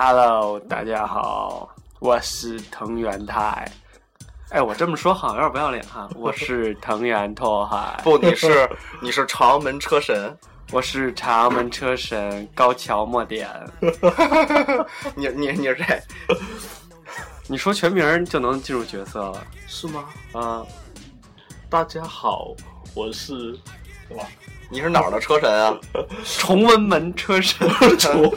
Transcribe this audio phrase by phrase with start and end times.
[0.00, 1.68] Hello，大家好，
[1.98, 3.68] 我是藤原太。
[4.50, 6.08] 哎，我这么说好像有点不要脸哈。
[6.14, 8.70] 我是藤原拓海，不，你是
[9.02, 10.38] 你是长门车神，
[10.70, 13.50] 我是长门车神高桥莫点。
[15.16, 16.00] 你你你是谁？
[17.48, 20.04] 你说全名儿就能进入角色了是吗？
[20.32, 20.64] 啊？
[21.68, 22.54] 大家好，
[22.94, 23.52] 我是
[24.06, 24.22] 什么？
[24.70, 25.74] 你是哪儿的车神啊？
[26.38, 27.66] 崇文门车神，
[27.98, 28.30] 崇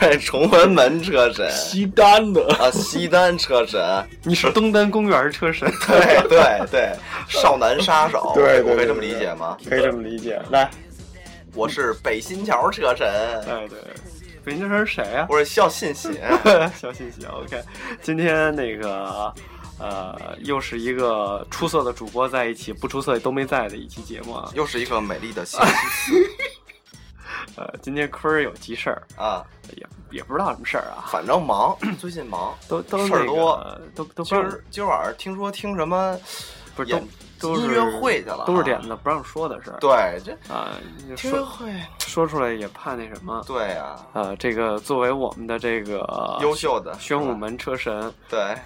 [0.00, 2.46] 对，崇文门车神西单的。
[2.58, 3.80] 啊，西单车神，
[4.24, 6.92] 你是东单公园车神， 对对对，
[7.28, 9.56] 少男杀手，对对对我可以这么理解吗？
[9.68, 10.40] 可以这么理解。
[10.50, 10.70] 来，
[11.54, 13.06] 我是北新桥车神，
[13.46, 13.78] 哎对，
[14.44, 16.18] 北京车神是谁啊、我是肖信喜，
[16.80, 17.62] 小信喜，OK。
[18.00, 19.32] 今天那个
[19.78, 24.50] 呃，又是一个出色的主播在一起，不出色也都没在的一期节目啊。
[24.54, 26.12] 又是一个美丽的星期
[27.56, 29.44] 呃，今天坤儿有急事儿，啊，
[29.76, 33.80] 也也不知道什么事儿啊，反正忙， 最近忙，都都那事儿多。
[33.94, 36.16] 都都不今儿今儿晚上听说听什么
[36.74, 37.00] 不是都
[37.40, 39.78] 都是音乐会去了，都是点子不让说的事儿。
[39.80, 39.90] 对，
[40.24, 40.68] 这啊，
[41.00, 43.42] 音乐会，说出来也怕那什么。
[43.46, 48.56] 对呀，呃，这个作为我们的这个优秀的宣武门车神，对，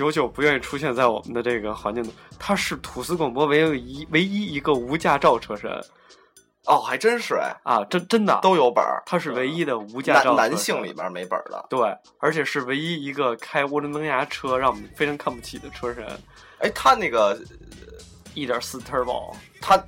[0.00, 2.10] 久久不愿意出现在我们的这个环境中。
[2.38, 5.70] 他是吐司广播唯一唯一一个无驾照车神
[6.64, 11.66] 哦，还真是哎，啊，真真的都有本儿，他是唯一的无驾照男男性里边没本儿的。
[11.68, 16.06] 对，而且是唯一一个开涡轮增压车让我们非常看不起的车神，
[16.60, 17.38] 哎，他那个
[18.32, 19.78] 一点四 turbo 他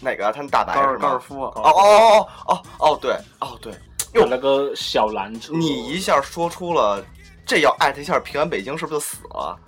[0.00, 0.32] 哪个啊？
[0.32, 1.02] 他那大白高尔是吗？
[1.02, 3.74] 高尔夫，哦哦哦哦哦，对哦对，
[4.14, 7.04] 有那个小蓝车，你一下说出了，
[7.52, 9.58] 这要艾特一下平安北京，是不是就死了？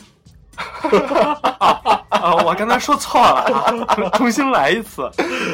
[2.08, 5.10] 啊，我刚才说错了啊， 重新来一次。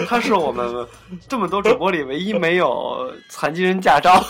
[0.08, 0.86] 他是我们
[1.28, 4.22] 这么多主播里唯一没有残疾人驾照。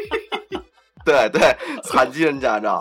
[1.04, 2.80] 对对，残疾人驾照。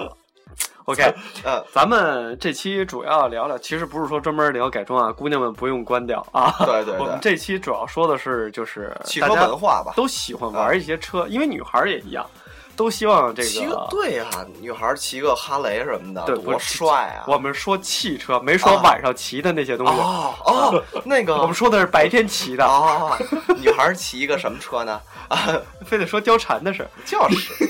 [0.85, 6.55] OK，嗯，咱们这期主要聊聊，其实不是说专门聊改装啊，姑娘们不用关掉啊。
[6.65, 9.91] 对对我们，这期主要说的是，就是汽车文化吧。
[9.97, 12.25] 都喜欢玩一些车，因为女孩儿也一样，
[12.77, 13.87] 都希望这骑个个。
[13.89, 14.25] 对呀、
[14.61, 17.25] 女孩骑个哈雷什么的，多帅啊！
[17.27, 19.93] 我们说汽车，没说啊晚上骑的那些东西。
[19.99, 23.17] 哦哦， 那个我们说的是白天骑的，哦，
[23.57, 25.01] 女孩骑一个什么车呢？
[25.27, 26.87] 啊， 非得说貂蝉的事。
[27.05, 27.67] 就是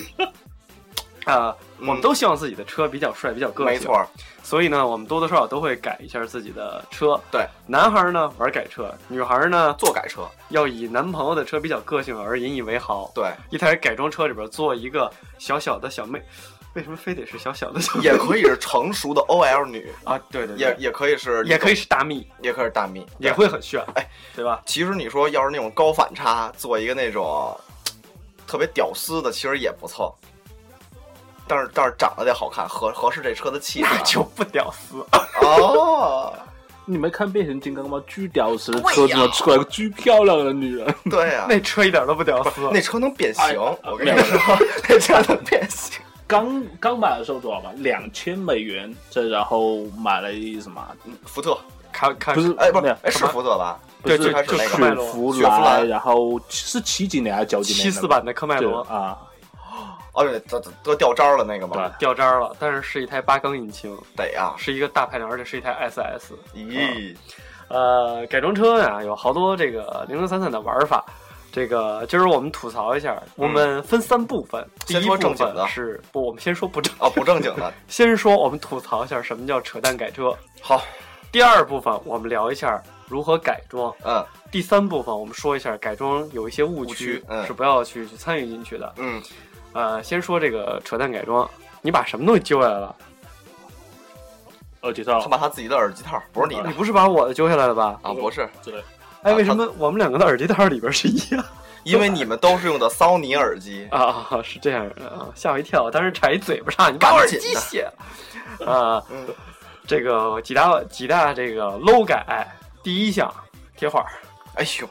[1.28, 3.74] 啊、嗯我们都希望自己的车比较帅，比较个性。
[3.74, 4.04] 没错，
[4.42, 7.20] 所以呢，我们多多少少都会改一下自己的车。
[7.32, 13.12] 对，男孩儿呢玩改车，女孩儿呢做改车，要以男朋友的车比较个性而引以为豪。
[13.14, 15.08] 对，一台改装车里边做一个
[15.38, 16.20] 小小的小妹，
[16.74, 18.06] 为什么非得是小小的小妹？
[18.06, 24.64] 也可以是成熟的 OL 女， 啊，对对对，也也可以是也可以，是大蜜，也可以是大蜜，也会很炫，哎，对吧？
[24.66, 27.56] 其实你说要是那种高反差，做一个那种
[28.48, 30.18] 特别屌丝的，其实也不错。
[31.48, 33.88] 但是但是长得得好看，合合适这车的气质。
[33.92, 34.98] 那就不屌丝。
[35.42, 36.34] 哦，
[36.86, 38.02] 你没看变形金刚吗？
[38.08, 40.94] 巨屌丝的车子呢，出来个巨漂亮的女人。
[41.10, 42.70] 对呀、 那车一点都不屌丝。
[42.72, 43.56] 那车能变形，哎
[43.92, 44.40] 我跟你说，
[44.90, 46.00] 那车能变形。
[46.26, 47.72] 刚刚买的时候多少吧？
[47.78, 50.86] 两千美元，这然后买了一什么？
[51.26, 51.58] 福特，
[51.92, 53.80] 看看不是哎，不是，哎，是福特吧？
[54.04, 55.02] 对，就就开始那个
[55.34, 57.84] 雪佛兰，然后是七几年还是九几年？
[57.84, 59.18] 七四版的科迈罗，啊，
[60.18, 61.92] 哦，对，得得得掉渣了那个对？
[62.00, 64.52] 掉渣了，但是是一台八缸引擎，得呀。
[64.58, 66.34] 是一个大排量，而且是一台 SS。
[66.56, 67.16] 咦，
[67.68, 71.06] 呃，改装车呀，有好多这个零零散散的玩法。
[71.52, 74.68] 这个今儿我们吐槽一下，我们分三部分。
[74.86, 76.94] 第一部分是不，我们先说不正。
[76.98, 77.72] 啊，不正经的。
[77.88, 80.36] 先说我们吐槽一下什么叫扯淡改车。
[80.62, 80.82] 好，
[81.32, 83.94] 第二部分我们聊一下如何改装。
[84.04, 88.94] 嗯第三部分我们说一下改装有一些误误区嗯是不要去去参与进去的。
[88.96, 89.22] 嗯，
[89.74, 91.50] 呃，先说这个扯淡改装，
[91.82, 92.96] 你把什么东西揪下来了？
[94.82, 98.00] 耳机套他把他自己的耳机套，不是你的你不是把我的揪下来了吧？
[98.04, 98.84] 啊，不是，对。
[99.24, 101.44] 哎，啊为什么我们两个的耳机套里边是一样？
[101.84, 103.88] 因为你们都是用的骚尼耳机。
[103.92, 105.84] 啊，是这样的啊，吓我一跳！
[105.84, 107.88] 我当时差一嘴巴上，你把耳赶紧的机卸
[108.60, 109.04] 了啊。
[109.12, 109.28] 嗯，
[109.86, 112.48] 这个几大几大这个 low 改，
[112.84, 113.34] 第一项
[113.76, 114.06] 贴画，
[114.56, 114.90] 哎呦，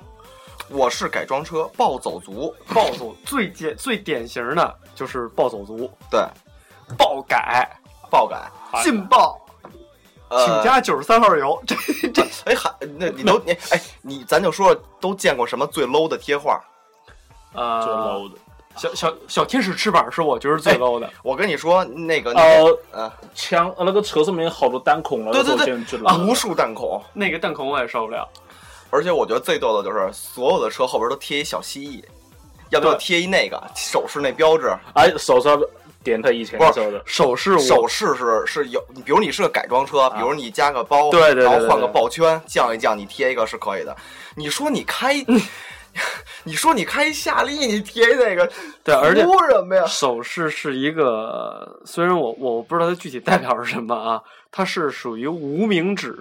[0.68, 6.20] 我是改装车暴走族， 暴走最典最典型的就是暴走族，对，
[6.96, 7.68] 暴改。
[8.08, 8.48] 暴改，
[8.84, 9.36] 劲爆，
[10.28, 10.46] 呃。
[10.46, 11.60] 请加九十三号油。
[11.66, 11.74] 这
[12.10, 12.22] 这。
[12.44, 16.62] 哎，还那你都你哎，你咱就说都见过什么最 low 的贴画？
[17.52, 18.38] 最呃，low 的。
[18.76, 21.10] 小小小天使翅膀是我觉得最 low 的。
[21.24, 26.24] 我跟你说，那个那呃个，呃，枪呃那个车上面好多弹孔了，对对对。
[26.24, 28.26] 无数弹孔，那个弹孔我也受不了。
[28.96, 32.02] 而且我觉得最逗的就是所有的车后边都贴一小蜥蜴，
[32.70, 34.75] 要不要贴一那个手势那标志？
[34.94, 35.60] 哎，手上
[36.02, 43.94] 点它以前不是，手势手势是是有，比如你是个改装车，比如你加个包，对对对对然后换个抱圈，降一降，你贴一个是可以的。
[44.34, 45.14] 你说你开，
[46.44, 48.50] 你说你开夏利，你贴那个，
[48.82, 49.84] 对而且图什么呀？
[49.84, 56.16] 手势是一个，虽然我我不知道它具体代表是什么啊，它是属于无名指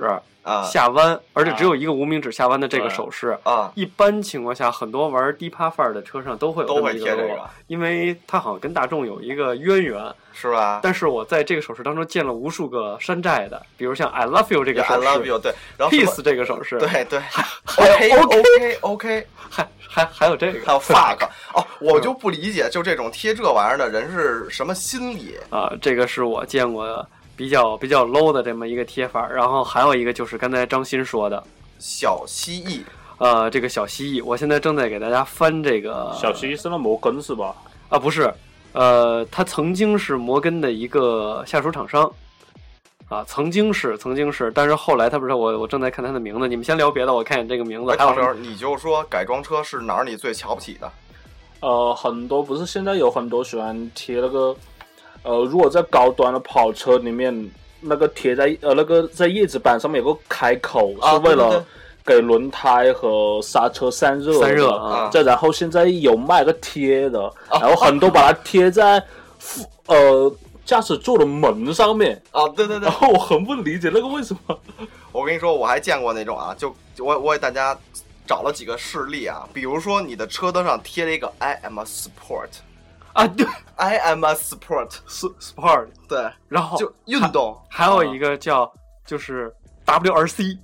[0.46, 0.64] 啊。
[0.64, 3.38] 下弯，而且只有一个无名指下弯的这个手势。
[3.44, 7.38] 啊，一般情况下，很多玩低趴范儿的车上都会有都会贴这个。
[7.68, 10.02] 因为它好像跟大众有一个渊源。
[10.38, 10.82] 是吧？
[10.84, 17.20] 但是我在这个手势当中见了无数个山寨的，比如像 I love you 这个 I 手势 love you，对，peace 这个手势，，对对。
[17.20, 17.46] 还
[17.78, 25.38] ，OK 有 OK OK，还还还有这个，还有 fuck 哦，我就不理解，就这种贴这玩意儿的人是什么心理？
[25.50, 26.86] 啊，这个是我见过
[27.36, 29.28] 比较比较 low 的这么一个贴法。
[29.28, 31.44] 然后还有一个就是刚才张鑫说的，
[31.80, 32.82] 小蜥蜴
[33.18, 37.56] 呃，这个小蜥蜴，我现在正在给大家翻这个小蜥蜴是那摩根是吧？
[37.90, 38.34] 啊，不是，
[38.74, 42.12] 呃，他曾经是摩根的一个下属厂商。
[43.08, 46.48] 啊，曾经是，曾经是，但是后来他不是我，我正在看他的名字。
[46.48, 50.92] 你们先聊别的，我看见这个名字哎，还有时候，你就说改装车是哪儿你最瞧不起的？
[51.60, 54.56] 呃，很多不是现在有很多喜欢贴那个，
[55.26, 57.52] 呃，如果在高端的跑车里面，
[57.82, 61.66] 那个贴在呃那个在叶子板上面有个开口，啊是为了
[62.06, 64.40] 给轮胎和刹车散热。
[64.40, 64.96] 散热啊。
[64.96, 67.60] 啊，再然后现在有卖个贴的，啊。
[67.60, 69.04] 然后很多把它贴在
[69.40, 70.32] 副呃
[70.64, 72.88] 驾驶座的门上面，啊，对对对。
[72.88, 74.60] 然，后我很不理解那个为什么。
[75.12, 77.78] 我跟你说，我还见过那种啊，就我我给大家
[78.28, 82.75] 找了几个事例啊，比如说你的车灯上贴了一个 I am a sport，I
[83.16, 83.48] 啊，对
[83.78, 88.70] ，I am a sport，，sport，对，然后就运动，还有一个叫
[89.06, 90.58] 就是 WRC，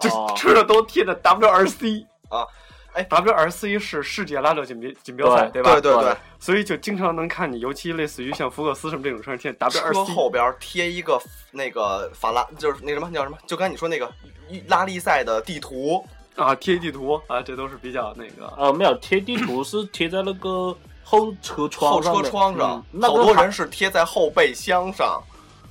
[0.00, 2.46] 就哦车上都贴着 WRC 啊，
[2.94, 5.72] 哎，WRC 是世界拉力锦标锦标赛，对吧？
[5.72, 11.20] 对对对，所以就经常能看你，尤其类似于像福克斯什么这种车上贴 WRC，后边贴一个
[11.50, 13.36] 那个法拉，就是那什么叫什么？
[13.46, 14.10] 就刚才你说那个
[14.68, 16.02] 拉力赛的地图，
[16.34, 18.46] 啊，贴地图啊，这都是比较那个。
[18.56, 25.22] 啊，没有贴地图是贴在那个后车窗后车窗上，好多人是贴在后备箱上。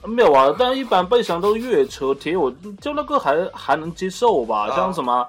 [0.05, 5.25] 没有啊，但一般备箱都越车贴，我就那个还还能接受吧，啊像什么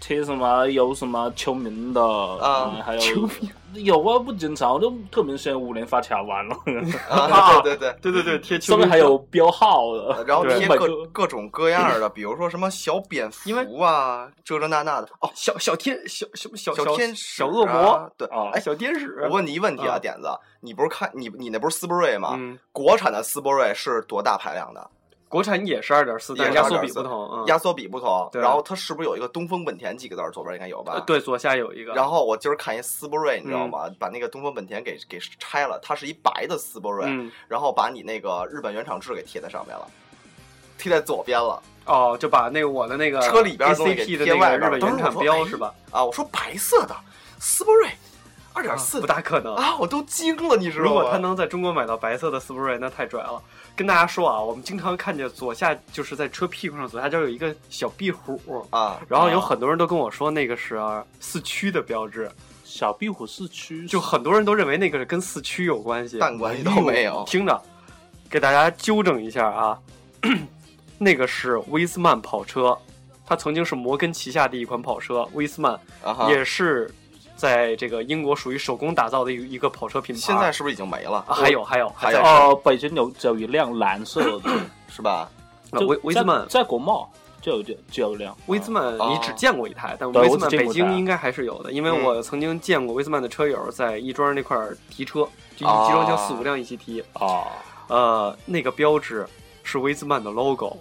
[0.00, 3.28] 贴什么有什么球名的啊嗯还有秋
[3.74, 6.56] 有啊，不经常，就特别喜欢五连发卡完了，
[7.08, 8.10] 啊，对 对对。
[8.10, 15.08] 对对对，贴上面还有标号的，然后对贴各 各种各样的，比如说什么小蝙因为蝠啊，这这那那的。
[15.20, 18.26] 哦，小小天小什么小小天使小恶魔，啊，对。
[18.26, 19.20] 啊哎，小天使。
[19.24, 20.28] 我问你一问题啊，啊点子，
[20.60, 22.34] 你不是看你你那不是斯铂瑞吗？
[22.36, 24.90] 嗯，国产的斯铂瑞是多大排量的？
[25.30, 27.30] 国产也是二点四，但是压缩比不同。
[27.32, 30.28] 嗯，压缩比不同，然后它是不是有一个东风本田几个字儿？
[30.32, 30.94] 左边应该有吧？
[30.94, 31.00] 呃。
[31.02, 31.92] 对，左下有一个。
[31.92, 33.88] 然后我今儿看一斯铂瑞，你知道嗯吗？
[33.96, 39.86] 把那个东风本田给给拆了，它是一白的斯铂瑞，嗯，然后把你那个日本原厂制给贴在上面了，
[40.76, 44.80] 贴在左边了哦，就把那个我的那个车里边的东西给贴那个日外边了。
[44.80, 45.72] 当本原厂标是吧？
[45.92, 46.96] 啊，我说白色的
[47.38, 47.88] 斯铂瑞
[48.52, 49.54] 二点四不大可能。
[49.54, 50.90] 啊，我都惊了，你知道吗？
[50.90, 53.40] 如果他能在中国买到白色的斯铂瑞，那太拽了。
[53.76, 62.30] 跟大家说啊，我们经常看见左下就是在车屁股上左下角有一个小壁虎，啊，然后有很多人都跟我说那个是、啊、四驱的标志。
[62.62, 67.60] 小壁虎四驱就很多人都认为那个是跟四驱有关系，但关系都没有听着，
[68.30, 69.78] 给大家纠正一下啊，
[70.96, 72.78] 那个是威斯曼跑车，
[73.26, 75.72] 它曾经是摩根旗下的一款跑车，威斯曼
[76.04, 76.88] 啊，也是
[77.40, 80.20] 在这个英国属于手工打造的一个一个跑车品牌。
[80.20, 81.24] 现在是不是已经没了？
[81.26, 84.50] 啊还有还有还有在呃，北京有只有一辆蓝色的，
[84.90, 85.26] 是吧？
[85.70, 87.08] 呃就威威斯曼在在国贸
[87.40, 88.36] 就有就就有辆。
[88.46, 95.20] 威兹曼哦你只见过一台，但威兹曼北京应该还是有的，因为嗯我曾经见过威兹曼的车友在亦庄那块儿提车，
[95.56, 97.46] 就集装箱四五辆一起提，啊，
[97.88, 99.26] 呃，那个标志
[99.62, 100.76] 是威兹曼的 logo，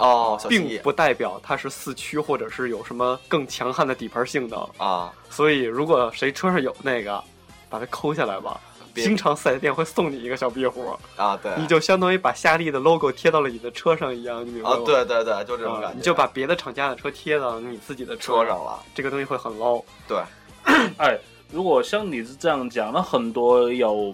[0.00, 4.68] 哦，并不代表它是四驱或者是有什么更强悍的底盘性能。
[4.78, 7.22] 啊，所以，如果谁车上有那个，
[7.68, 8.60] 把它抠下来吧。
[8.92, 10.84] 经常四 S 店会送你一个小壁虎，
[11.16, 19.84] 啊，对，你就相当于把夏利的 logo 贴到了你的车上一样，你明白啊吗？，对对对，就这种啊感觉，你就把别的厂家的车贴到你自己的车上，了，这个东西会很 low。
[20.08, 20.18] 对，
[20.98, 21.16] 哎，
[21.52, 24.12] 如果像你是这样讲，那很多有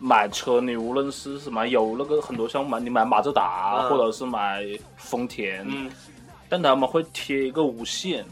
[0.00, 4.64] 买车，你无论是什么有那个很多像买你买马自达、嗯或者是买
[4.96, 5.90] 丰田，嗯，
[6.48, 8.24] 但他们会贴一个无线，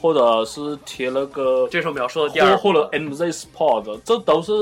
[0.00, 4.52] 或者是贴那个这是我们要说的第二或或者 MZ Sport，这都是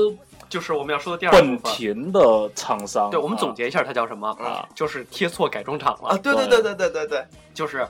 [0.47, 1.59] 就是我们要说的第二本。
[1.63, 3.09] 田的厂商。
[3.09, 4.29] 对，我们总啊结一下，它叫什么？
[4.39, 6.09] 啊就是贴错改装厂了。
[6.09, 7.87] 啊，对对对对对对对，就是，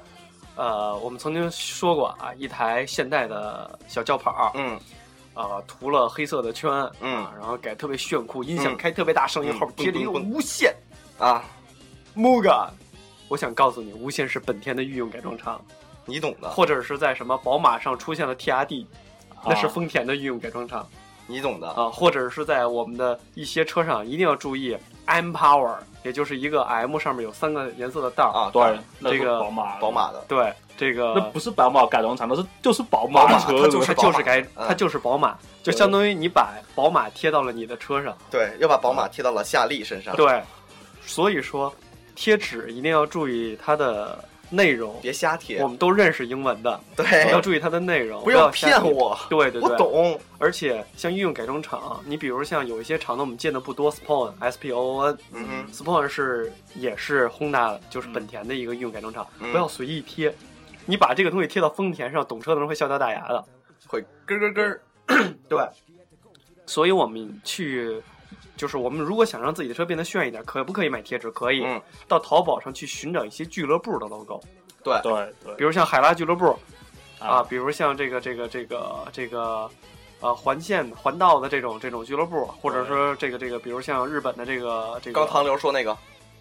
[0.55, 4.79] 呃，我们曾经说过啊，一台现代的小轿跑，嗯
[5.34, 6.72] 啊，涂了黑色的圈，
[7.02, 10.75] 嗯啊，然后改特别炫酷，音响嗯开特别大，声音嗯后边贴了一个无线
[11.18, 11.44] 啊
[12.16, 12.70] ，Muga。
[13.30, 15.60] 我想告诉你，无线是本田的御用改装厂，
[16.06, 18.86] 你懂的，或者是在什么宝马上出现了 TRD，
[19.46, 20.88] 那是啊丰田的御用改装厂
[21.25, 28.77] 你懂的，啊，或者是在我们的一些车上一定要注意 M Power，也就是一个 M 上面有三个颜色的袋儿啊，对，
[29.12, 38.15] 这个宝马，宝马的，对，这个那不是宝马改装厂，那是就是宝宝马车，它就是它就是改，嗯它就是宝马，就相当于你把宝马贴到了你的车上。
[38.29, 40.41] 对，又把宝马贴到了夏利身上，对，
[41.05, 41.74] 所以说
[42.15, 44.24] 贴纸一定要注意它的
[44.55, 44.98] 内容。
[45.01, 48.50] 别瞎贴我，们都认识英文的，对，要注意它的内容，不要。
[48.53, 55.17] 骗我，对对对我，懂，而且像御用改装厂，你比如像有一些厂呢我们见的不多，Spon S P O N。
[55.31, 60.33] 嗯哼，Spon 是也是 Honda，就是本田的一个御用改装厂，嗯不要随意贴。
[60.86, 63.43] 你把这个东西贴到丰田上，懂车的人会笑掉大牙的。
[63.88, 64.79] 会咯咯咯，
[65.50, 65.60] 对，
[66.65, 68.01] 所以我们去，
[68.63, 71.29] 就是我们如果想让自己的车变得炫一点，可不可以买贴纸？
[71.32, 74.39] 可以，嗯到淘宝上去寻找一些俱乐部的 logo，
[74.82, 75.12] 对，对
[75.43, 76.58] 对比如像海拉俱乐部
[77.20, 79.70] 啊，啊比如像这个这个这个这个。
[80.22, 85.98] 呃，环线环道的这种这种俱乐部，或者说这个这个，比如像日本的这个这个刚唐流说那个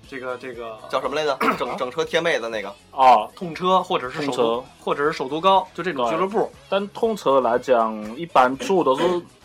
[0.09, 1.37] 这个这个叫什么来着？
[1.59, 9.03] 整整车贴妹子那个，啊，痛车，或者是首都，或者是首都高，就这种俱乐部，但痛车来讲，一般做都是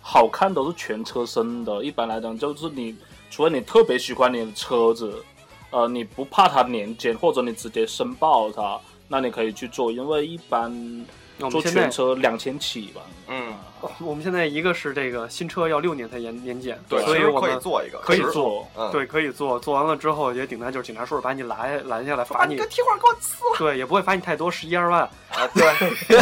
[0.00, 1.84] 好看，都是全车身的。
[1.84, 2.96] 一般来讲，就是你
[3.30, 5.22] 除了你特别喜欢你的车子，
[5.70, 8.78] 呃，你不怕它年检，或者你直接申报它，
[9.08, 11.06] 那你可以去做，因为一般
[11.50, 13.02] 做全车两千起吧。
[13.28, 13.54] 嗯，
[14.00, 23.56] 我们现在一个是这个新车要六年才年年检，对，所以我们做一个，可以做，嗯，对，可以做，做完了之后也顶多就是警察叔叔把你拦拦下来罚你把你个，贴画给我撕了。
[23.58, 25.64] 对，也不会罚你太多，十一二万，啊，对，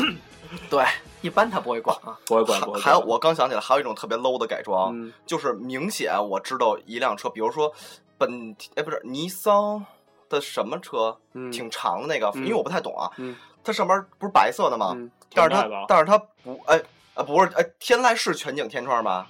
[0.70, 0.84] 对，
[1.24, 2.18] 一般他不会管 啊。
[2.26, 2.82] 不会管，不会管。
[2.82, 5.12] 还有我刚想起来，还有一种特别 low 的改装，嗯。
[5.26, 7.72] 就是明显我知道一辆车，比如说
[8.18, 9.84] 本哎不是尼桑
[10.28, 12.44] 的什么车，嗯，挺长的那个，嗯。
[12.44, 13.34] 因为我不太懂啊，嗯。
[13.64, 14.92] 它上边不是白色的吗？
[14.94, 16.78] 嗯，但是它但是它不哎
[17.14, 19.26] 啊不是哎天籁是全景天窗吧？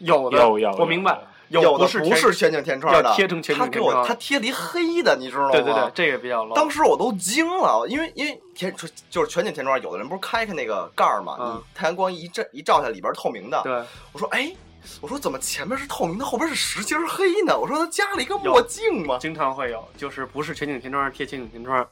[0.00, 1.18] 有的有有我明白，
[1.50, 5.50] 有的不是不是全景天窗的，贴成全景他给我他贴了一黑的，你知道吗？
[5.50, 6.54] 对对对，这个比较 low。
[6.54, 8.74] 当时我都惊了，因为因为天
[9.10, 13.60] 就是全景天窗，有的人不是开开那个盖儿嘛，嗯你太阳光一照一照下，里边是透明的。
[13.62, 13.72] 对，
[14.12, 14.52] 我说哎，
[15.00, 17.58] 我说怎么前面是透明的，后边是实心儿黑呢？
[17.58, 19.18] 我说他加了一个墨镜吗？
[19.20, 21.86] 经常会有，就是不是全景天窗贴全景天窗，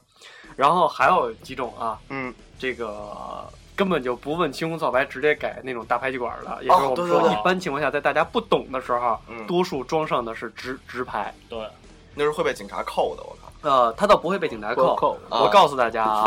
[0.55, 3.45] 然后还有几种啊，嗯，这个
[3.79, 9.47] 根本就不问青红皂白，直接改那种大排气管的，也就是我们说，一般情况下，在大家不懂的时候，嗯。
[9.47, 11.65] 多数装上的是直直排，对，
[12.13, 13.49] 那是会被警察扣的，我靠。
[13.61, 14.93] 呃，他倒不会被警察扣。
[14.97, 16.25] 扣啊我告诉大家啊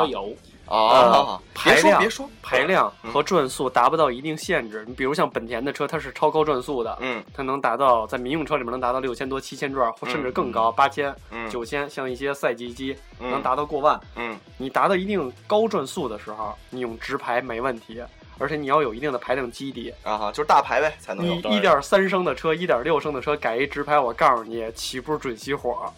[0.66, 1.40] 啊！
[1.64, 4.85] 别排量说别说，排量和转速达不到一定限制。
[4.87, 11.88] 你比如像本田的车，它是超高转速的，嗯它能达到在民用车里面能达到六千多、七千转，或甚至更高，八千、嗯九千。
[11.90, 14.00] 像一些赛级机嗯能达到过万。
[14.16, 18.02] 嗯你达到一定高转速的时候，你用直排没问题，
[18.38, 19.92] 而且你要有一定的排量基底。
[20.02, 21.35] 啊哈，就是大排呗才能有。
[21.35, 25.92] 你一点三升的车、一点六升的车改一直排，我告诉你，起步准熄火。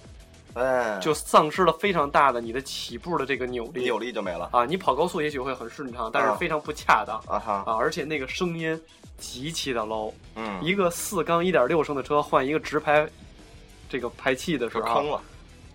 [0.55, 3.83] 哎，就丧失了非常大的你的起步的这个扭力。
[3.83, 4.49] 扭力就没了。
[4.53, 6.37] 啊，你跑高速也许会很顺畅，但是啊。
[6.39, 7.17] 非常不恰当。
[7.27, 8.81] 啊哈，啊，而且那个声音
[9.19, 10.13] 极其的 low。
[10.37, 13.09] 嗯，一个四缸一点六升的车换一个直排
[13.89, 15.21] 这个排气的时候，坑了，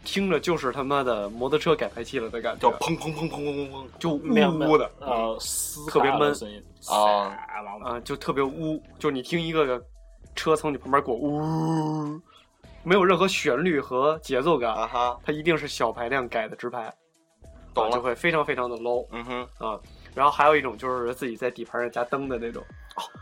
[0.03, 2.69] 听着就是他妈的摩托车改排气了的感觉。
[2.69, 4.89] 就，砰砰砰砰砰砰，就呜呜的。
[4.99, 7.35] 呃，嘶特别闷声音啊。
[7.83, 9.81] 啊，就特别呜，就你听一个
[10.35, 12.19] 车从你旁边过呜，
[12.89, 16.93] 没有任何旋律和节奏感，啊哈，它一定是小排量改的直排，啊
[17.75, 19.79] 就懂了，会非常非常的 low 嗯哼，啊。
[20.15, 22.63] 然后还有一种就是自己在底盘上加灯的那种，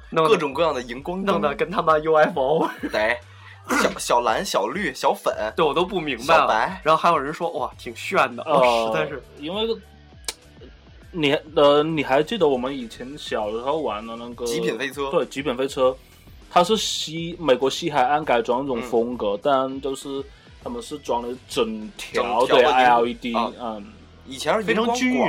[0.09, 1.33] 弄各种各样的荧光灯。
[1.33, 3.17] 弄得跟他妈 UFO 得
[3.83, 6.41] 小小蓝、小绿、小粉，对我都不明白了。
[6.43, 6.81] 小白。
[6.81, 9.21] 然后还有人说哇挺炫的，哇呃，实在是。
[9.38, 9.67] 因为
[11.12, 15.12] 你呃，你还记得我们以前小时候玩的那个极品飞车。
[15.12, 15.93] 对，极品飞车，
[16.50, 20.24] 它是西美国西海岸改装那种嗯风格，但就是
[20.63, 23.94] 他们是装了整条的整条的 LED，啊嗯。
[24.30, 25.24] 以前是非常均匀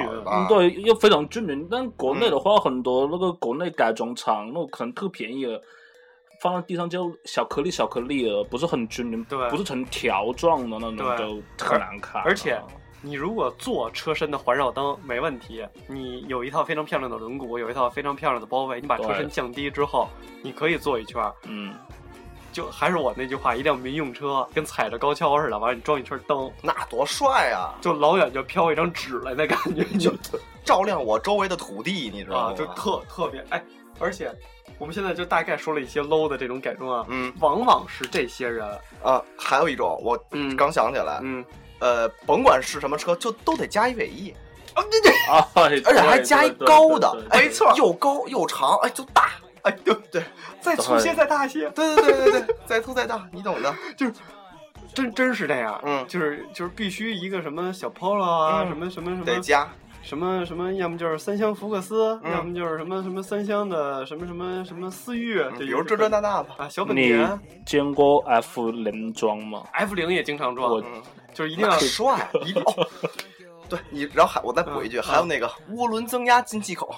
[0.49, 1.69] 对，又非常均匀。
[1.71, 5.63] 但国内的话，很多那个国内改装厂，那种可能特便宜的，
[6.41, 12.21] 放在地上就小颗粒、小颗粒的，不是很均匀，对不是成条状的那种，对就很难看。
[12.23, 12.61] 而且
[13.01, 20.09] 你如果做车身的环绕灯没问题，你有一套非常漂亮的轮毂，有一套非常漂亮的包围，你把车身降低之后，
[20.43, 21.33] 你可以做一圈儿。
[21.47, 21.73] 嗯，
[22.53, 27.75] 就还是我那句话，一辆民用车跟踩着高跷似的，完了你装一圈灯，那多帅啊！
[27.81, 30.13] 就老远就飘一张纸来的感觉， 就
[30.65, 32.57] 照亮我周围的土地，你知道啊，吗？
[32.57, 33.63] 就特特别哎，
[34.01, 34.35] 而且
[34.77, 38.67] 我们现在就大概说了一些 low 的这种改装啊，嗯往往是这些人，
[39.05, 41.45] 啊，还有一种，我嗯刚想起来，嗯，
[41.81, 44.35] 呃，甭管是什么车，就都得加一尾翼，
[44.75, 47.73] 啊对对，啊，而 而且还加一高的，哎没错。
[47.77, 49.31] 又高又长，哎，就大，
[49.63, 50.23] 哎对对，
[50.61, 53.75] 再粗些再大些，对对对对对，再粗再大，你懂的。
[53.97, 54.13] 就是
[54.95, 56.05] 真真是这样，嗯。
[56.09, 58.69] 就是就是必须一个什么小 Polo 啊，嗯。
[58.69, 59.25] 什么什么什么。
[59.25, 59.69] 得加，
[60.09, 66.55] 什么什么，要么就是三厢福克斯，嗯要么就是什么什么三厢的什么什么什么思域，这比如这这那那吧。
[66.57, 70.83] 啊小本你田见过 F 零装吗？F 零也经常装
[71.35, 72.63] 就是一定要那帅， 一定。
[72.63, 72.89] 哦
[73.69, 76.89] 对你，然后还我再补一句，嗯还有那个涡轮增压进气口，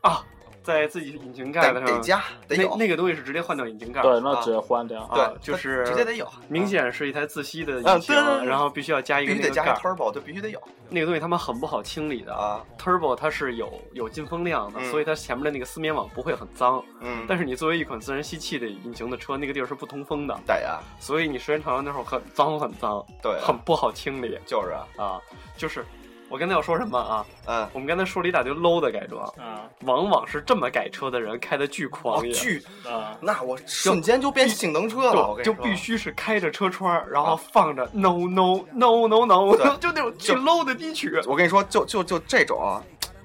[0.00, 0.24] 啊，
[0.70, 5.02] 在自己引擎盖子上得得加，得有，那那个东西是直接换掉引擎盖，对，那直接换掉。
[5.02, 12.34] 啊对，就是直接得有，明显是一台自吸的啊引擎然后必须要加一必须得加一个那个盖，turbo，就必须得有那个东西他们很不好清理的。
[12.34, 16.82] 啊，Turbo 它是有有进风量的，嗯所以它前面的那个丝棉网不会很脏。
[17.00, 25.20] 嗯，但是你作为一款自然吸气的引擎的车，那个地儿是不通风的，对呀，所以你时间长了那会儿很脏很脏，对啊，很不好清理就是啊，啊。
[25.56, 25.84] 就是
[26.30, 27.26] 我刚才要说什么啊？
[27.46, 39.66] 嗯，我们刚才说了一大堆 low 的改装，啊往往是这么改车的人开的巨哦狂野，巨，啊，那我瞬间就变性能车了，就就必须是开着车窗，然后放着 no no no no no，对。
[39.80, 41.10] 就那种巨 low 的低曲。
[41.26, 42.80] 我跟你说，就就就这种啊，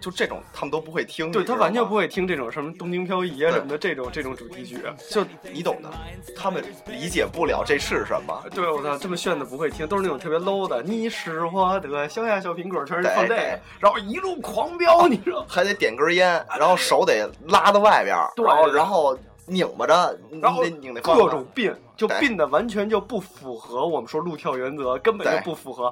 [0.06, 4.78] 就这种他们都不会听，对他完全不会听这种什么东京漂移啊什么的这种这种主题曲。
[5.10, 5.90] 就你懂的，
[6.38, 8.44] 他们理解不了这是什么。
[8.54, 10.84] 对，我操，这么炫的不会听，都是那种特别 low 的。
[10.84, 15.44] 你是我的小呀小苹果，全是放这个然后一路狂飙，你知道？
[15.50, 25.92] 还得点根烟，然后手得拉到外边儿，对然后然后拧巴着，然后拧各向种并，就对并的完全就不符合我们说路跳原则，根本就不符合。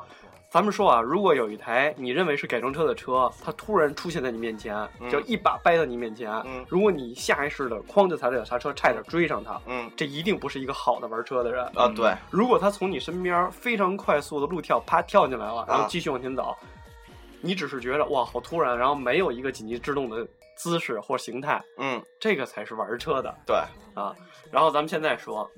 [0.54, 11.66] 咱们说啊，如果有一台你认为是改装车的车，它突然出现在你面前，嗯就一把掰到你面前，嗯如果你下意识的哐就踩了脚刹车，差点追上它，嗯这一定不是一个好的玩车的人。
[11.74, 16.56] 啊，对，如果他从你身边非常快速的路跳，啪跳进来了，然后啊继续往前走，
[17.42, 20.24] 你只是觉得哇好突然，然后没有一个紧急制动的
[20.56, 23.56] 姿势或形态，嗯，这个才是玩车的对，
[23.96, 24.16] 啊。
[24.52, 25.50] 然后咱们现在说，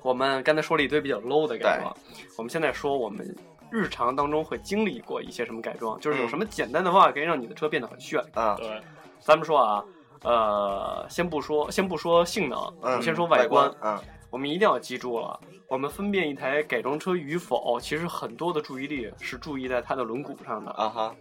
[0.00, 1.92] 我们刚才说了一堆比较 low 的改装，
[2.38, 3.36] 我们现在说我们
[3.70, 8.22] 日常当中会经历过一些什么改装，就是有嗯什么简单的方法可以让你的车变得很炫。
[8.34, 8.80] 啊，对，
[9.20, 9.84] 咱们说啊，
[10.22, 13.72] 呃，先不说先不说性能，我嗯，们先说外观。
[13.82, 13.98] 嗯，
[14.30, 21.14] 我们一定要记住了，我们分辨一台改装车与否，其实很多的注意力是注意在它的轮毂上的，啊哈，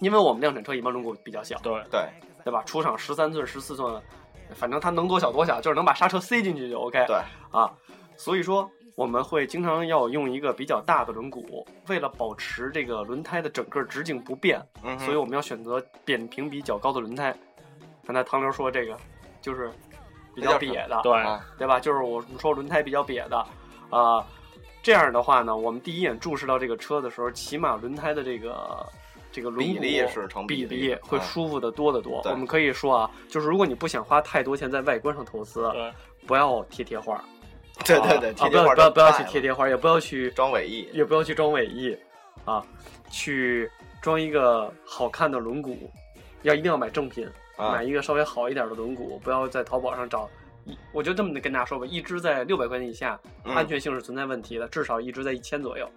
[0.00, 2.00] 因为我们量产车一般轮毂比较小，对，对，
[2.44, 2.62] 对吧？
[2.64, 4.02] 出厂十三寸、十四寸，
[4.54, 7.04] 反正它能多小多小，就是能把刹车塞进去就 OK。
[7.06, 7.16] 对，
[7.50, 7.72] 啊，
[8.16, 17.34] 所以说我们会经常要用一个比较大的轮毂，为了保持这个轮胎的整个直径不变，嗯，所以我们要选择扁平比较高的轮胎。
[18.04, 18.96] 刚才唐刘说这个
[19.40, 19.70] 就是
[20.34, 21.80] 比较瘪的，对，啊，对吧？
[21.80, 23.46] 就是我们说轮胎比较瘪的，
[23.90, 24.26] 啊、
[24.82, 28.84] 这样的话呢，我们第一眼注视到这个车的时候，起码轮胎的这个
[29.30, 32.20] 这个轮毂比例是成比比例会嗯舒服的多得多。
[32.26, 35.72] 我们可以说啊，就是如果你不想花太多钱在外观上投资，
[36.26, 37.24] 不要贴贴画，
[37.84, 41.96] 对对对，啊，贴贴画不要不要去贴贴花，也不要去装尾翼，也不要去装尾翼
[42.44, 42.64] 啊，
[43.10, 45.76] 去装一个好看的轮毂，
[46.42, 50.28] 要一定要买正品，啊买一个稍微好一点的轮毂，不要在淘宝上找。
[50.64, 55.90] 一我就这么跟大家说吧，一只在六百块钱以下，嗯安全性是存在问题的，至少一只在一千左右，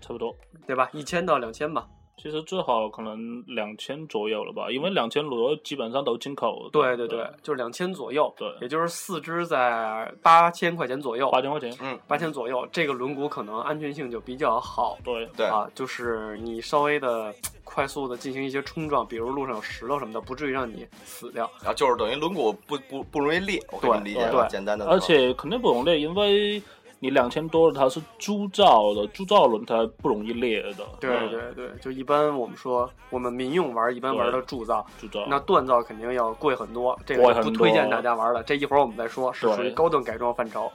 [0.00, 0.32] 差不多。
[0.64, 0.88] 对吧？
[0.92, 1.88] 一千到两千吧。
[2.16, 6.70] 其实最好可能两千左右了吧，因为两千左右基本上都进口的。
[6.70, 11.74] 对对对，就是两千左右，对也就是四只在八千块钱左右，八千块钱。
[11.80, 14.96] 嗯，八千左右，这个轮毂可能安全性就比较好。
[15.02, 21.50] 对，对，啊，就是你稍微的快速的进行一些冲撞，比如路上有石头什么的，不至于让你死掉。
[21.58, 24.42] 然后就是等于轮毂不不不容易裂，我可以这么理解吧？
[24.42, 26.62] 对简单的，而且肯定不容易裂，因为
[27.02, 30.86] 你两千多的它是铸造的，铸造轮胎不容易裂的。
[31.00, 35.24] 对嗯对对，就一般我们说我们民用玩，一般玩的铸造，铸造。
[35.26, 38.40] 那锻造肯定要贵很多，这个不推荐大家玩了。
[38.44, 40.70] 这一会儿我们再说，是属于高端改装范畴。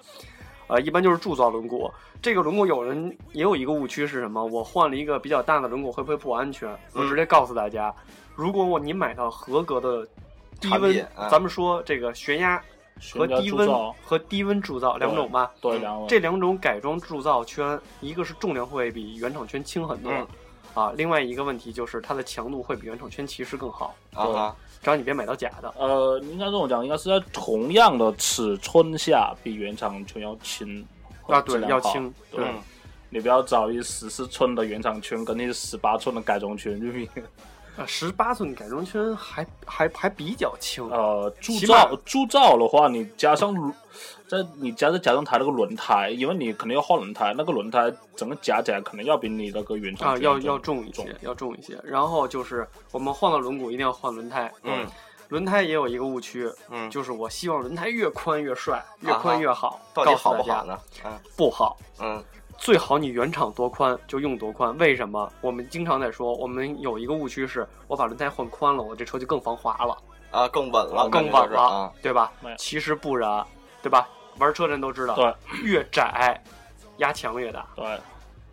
[0.68, 1.90] 呃，一般就是铸造轮毂。
[2.22, 4.44] 这个轮毂有人也有一个误区是什么？
[4.46, 6.70] 我换了一个比较大的轮毂，会不会不安全？
[6.94, 7.96] 我嗯直接告诉大家，
[8.36, 10.06] 如果我你买到合格的
[10.60, 12.62] 低温，啊咱们说这个悬压
[13.14, 13.70] 和低温
[14.04, 15.52] 和低温铸造两种吧。
[15.62, 20.28] 对，嗯两种这两种改装铸造圈，一个是重量会比原厂圈轻很多，嗯
[20.74, 25.74] 啊，另外一个问题就是它的强度会比原厂圈其实更好，啊哈，只要你别买到假的。
[25.78, 30.86] 呃，应该这么讲，应该是在同样的尺寸下，比原厂圈要轻。
[31.28, 32.56] 啊，对要轻，对嗯，
[33.10, 37.10] 你不要找一十四寸的原厂圈跟一十八寸的改装圈，就比
[37.78, 43.72] 啊，十八寸改装圈还还还比较轻，呃铸造铸造的话，你加上轮
[44.28, 51.80] 在你加在加上它那个轮胎，因为你肯定要换轮胎，那个轮胎整个加起来可能要比你那个原厂啊，要要重一些，要重一些。
[51.84, 54.52] 然后就是我们换了轮毂，一定要换轮胎。
[54.64, 54.86] 嗯，
[55.30, 59.80] 轮胎也有一个误区，嗯，就是我希望轮胎越宽越帅，越宽越好。
[59.94, 60.78] 到底好不好呢？
[61.06, 62.24] 嗯不好，嗯
[62.58, 64.76] 最好你原厂多宽就用多宽。
[64.78, 65.32] 为什么？
[65.42, 69.98] 我们经常在说，我们有一个误区是，我把轮胎换宽了，我这车就更防滑了，
[70.32, 72.32] 啊，更稳了，更稳了啊，，对吧？
[72.58, 73.46] 其实不然，
[73.82, 74.08] 对吧？
[74.40, 76.40] 玩车人都知道，对越窄
[76.98, 78.00] 压强越大，对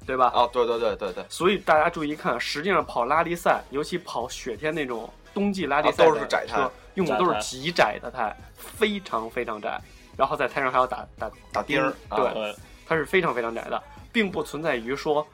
[0.06, 0.26] 对吧？
[0.34, 9.80] 啊，对对对对对，所以大家注意看，实际上跑拉力赛，尤其跑雪天那种冬季拉力赛啊都是窄胎，用的都是极窄的胎，非常非常窄，
[10.16, 11.80] 然后在胎上还要打打打钉
[12.14, 12.54] 对
[12.86, 13.82] 它是非常非常窄的，
[14.14, 15.26] 并不存在于说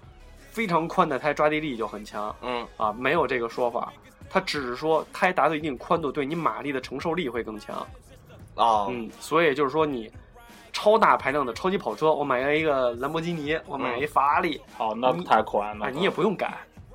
[0.51, 3.93] 非常宽的胎抓地力就很强嗯啊，没有这个说法。
[4.31, 7.77] 它只是说胎达到一定宽度，对你马力的承受力会更强。
[8.55, 10.11] 啊，嗯，所以就是说你
[10.73, 15.87] 超大排量的超级跑车，我买了一个兰博基尼，我买一法拉利，哦，那太宽了。
[15.87, 16.47] 哎，你也不用改，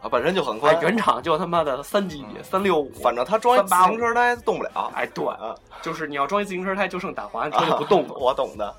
[0.01, 8.13] 啊，本身就很啊宽，，原厂就他妈的三嗯三六五，反正它装一自行车胎动不了，哎，对，啊，就是你要装一自行车胎，就剩打滑， 车就不动了。
[8.13, 8.73] 我懂的，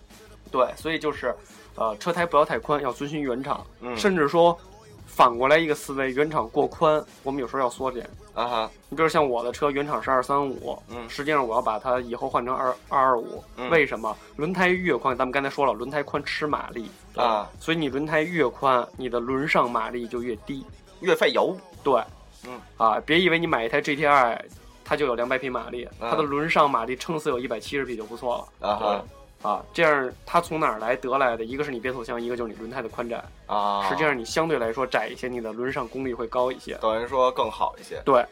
[0.51, 1.35] 对，所以就是，
[1.77, 4.59] 呃，车胎不要太宽，要遵循原厂，嗯甚至说
[5.07, 8.09] 反过来一个思维，原厂过宽，我们有时候要缩减。
[8.35, 14.15] 啊哈，你比如像我的车，原厂是二三五，嗯实际上我要把它以后换成二二二五，嗯为什么？
[14.37, 20.67] 轮胎越宽，咱们刚才说了，轮胎宽吃马力，啊，所以你轮胎越宽，你的轮上马力就越低。
[21.01, 22.03] 越费油，对，
[22.47, 24.39] 嗯啊，别以为你买一台 GTI，
[24.85, 28.69] 它就有两百匹马力，嗯它的轮上马力撑死有一百七十匹就不错了。
[28.69, 29.05] 啊哈
[29.47, 31.45] 啊，这样它从哪儿来得来的？
[31.45, 33.23] 一个是你变速箱，一个就是你轮胎的宽窄。
[33.47, 36.77] 啊，实际上你相对来说窄一些，你的轮上功率会高一些。
[36.83, 38.25] 等于说更好一些，对，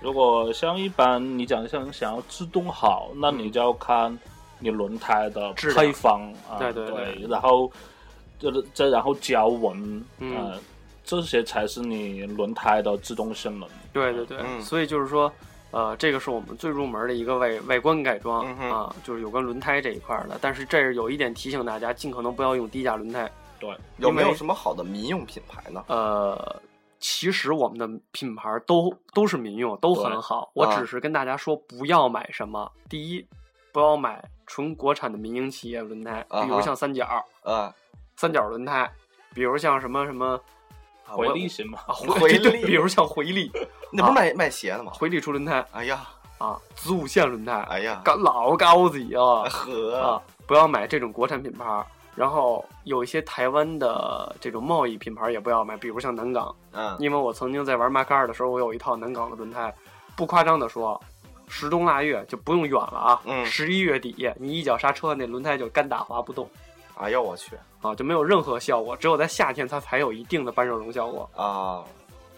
[0.00, 4.16] 如果像一般你讲像想要制动好，那你就要看
[4.60, 7.70] 你轮胎的配方啊，对对对对然后
[8.38, 10.58] 这这然后胶纹，嗯呃，
[11.04, 13.68] 这些才是你轮胎的制动性能。
[13.92, 15.32] 对对对，嗯所以就是说，
[15.72, 20.38] 呃，这个是我们最入门的一个外外观改装、嗯啊，就是有关轮胎这一块儿的。
[20.40, 23.30] 但是这是有一点提醒大家，尽可能不要用低价轮胎。
[23.58, 25.84] 对，有没有什么好的民用品牌呢？
[25.88, 26.62] 呃，
[27.00, 30.50] 其实我们的品牌都都是民用，都很好。
[30.54, 32.70] 我啊只是跟大家说，不要买什么。
[32.88, 33.26] 第一，
[33.72, 37.06] 不要买纯国产的民营企业轮胎，比如像三角、
[37.42, 37.74] 啊，
[38.16, 38.90] 三角轮胎，
[39.34, 40.40] 比如像什么什么。
[41.08, 41.78] 啊回力行吗？
[41.86, 43.50] 啊， 回对力比如像回力，
[43.92, 44.92] 那不是卖卖鞋的吗？
[44.94, 46.06] 回力出轮胎哎呀，
[46.38, 50.22] 啊，子午线轮胎，哎呀，高老高级啊呵啊！
[50.46, 59.72] 不要买这种国产品牌，然后有一些台湾的这种贸易品牌也不要买，比如像南港，嗯因为我曾经在玩马卡尔的时候，我有一套南港的轮胎，
[60.16, 61.00] 不夸张的说，
[61.48, 66.48] 十冬腊月就不用远了啊，嗯十一月底你一脚刹车，那轮胎就干打滑不动
[66.96, 71.84] 哎呦我去啊，就没有任何效果，只有在夏天它才有一定的半热熔效果啊，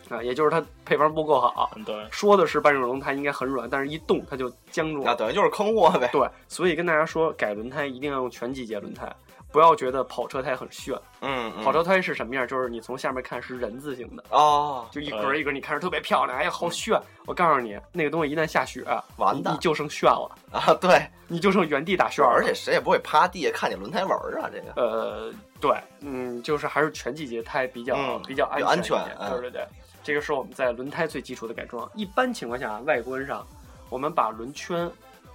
[0.09, 1.71] 啊，也就是它配方不够好。
[1.77, 5.05] 嗯，对，说的是半热熔，它应该很软，但是一冻它就僵住了。
[5.07, 6.09] 那等于就是坑货呗。
[6.12, 9.11] 对，所以跟大家说，改轮胎一定要用全季节轮胎，
[9.51, 10.95] 不要觉得跑车胎很炫。
[11.21, 12.47] 嗯，嗯跑车胎是什么样？
[12.47, 17.01] 就是你从下面看是人字形的，哦，就一格一格，你看着特别漂亮，哎呀，好炫！
[17.27, 18.85] 我告诉你，那个东西一旦下雪，
[19.17, 22.31] 完蛋你你就剩炫了，啊，对，你就剩原地打旋了。
[22.31, 24.73] 而且谁也不会趴地下看你轮胎纹儿啊，这个。
[24.81, 28.97] 呃，对，嗯，就是还是全季节胎比较、嗯比较安全
[29.31, 29.67] 对对对，
[30.05, 31.91] 这个是我们在轮胎最基础的改装。
[31.95, 33.47] 一般情况下，外观上
[33.91, 34.91] 我们把轮圈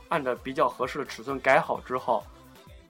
[0.10, 2.23] 按照比较合适的尺寸改好之后，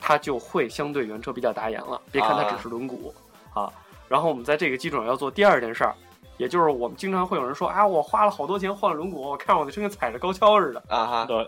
[0.06, 2.02] 它就会相对原车比较打眼了。
[2.12, 3.10] 别看它啊只是轮毂
[3.54, 3.72] 啊
[4.10, 5.96] 然后我们在这个基础上要做第二件事儿。
[6.38, 10.84] 也就是我们经常会有人说啊，我花了好多钱换了轮毂，我看我的车跟踩着高跷似的。
[10.90, 11.48] 啊哈，对，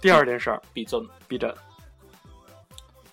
[0.00, 1.52] 第二件事儿，避震，避震，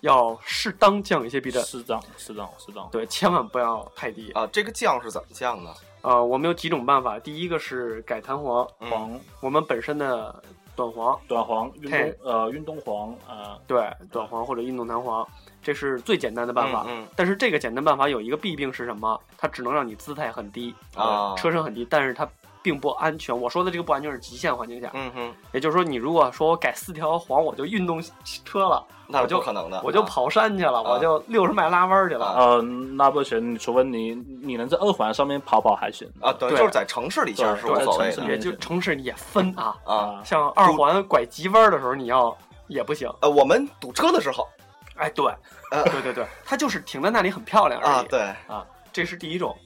[0.00, 2.88] 要适当降一些避震，适当，适当，适当。
[2.90, 4.30] 对，千万不要太低。
[4.32, 5.74] 啊，这个降是怎么降的？
[6.02, 7.18] 呃，我们有几种办法。
[7.18, 10.42] 第一个是改弹簧，嗯、我们本身的
[10.74, 15.26] 短簧，短黄、运动呃运动黄呃，对，短簧或者运动弹簧，
[15.62, 16.84] 这是最简单的办法。
[16.88, 19.20] 嗯但是这个简单办法有一个弊病是什么？
[19.36, 22.26] 它只能让你姿态很低，啊车身很低，但是它
[22.62, 23.36] 并不安全。
[23.38, 28.02] 我说的这个不安全是极限环境下，嗯哼，也就是说，你如果说我改四条黄，我就运动
[28.44, 29.80] 车了，那我就不可能的。
[29.84, 32.26] 我就跑山去了，我就六十迈拉弯去了。
[32.26, 40.22] 啊呃，那不行，除非你你能在二环上面跑跑还行啊，对就是在城市里其实是无所谓的在城市里也就城市里也分啊，啊。
[40.24, 42.36] 像二环拐急弯的时候，你要
[42.68, 43.10] 也不行。
[43.20, 44.48] 呃，我们堵车的时候
[44.96, 45.26] 哎，对，
[45.70, 47.92] 呃对对对，它就是停在那里很漂亮而已。
[47.92, 49.56] 啊，对，啊，这是第一种。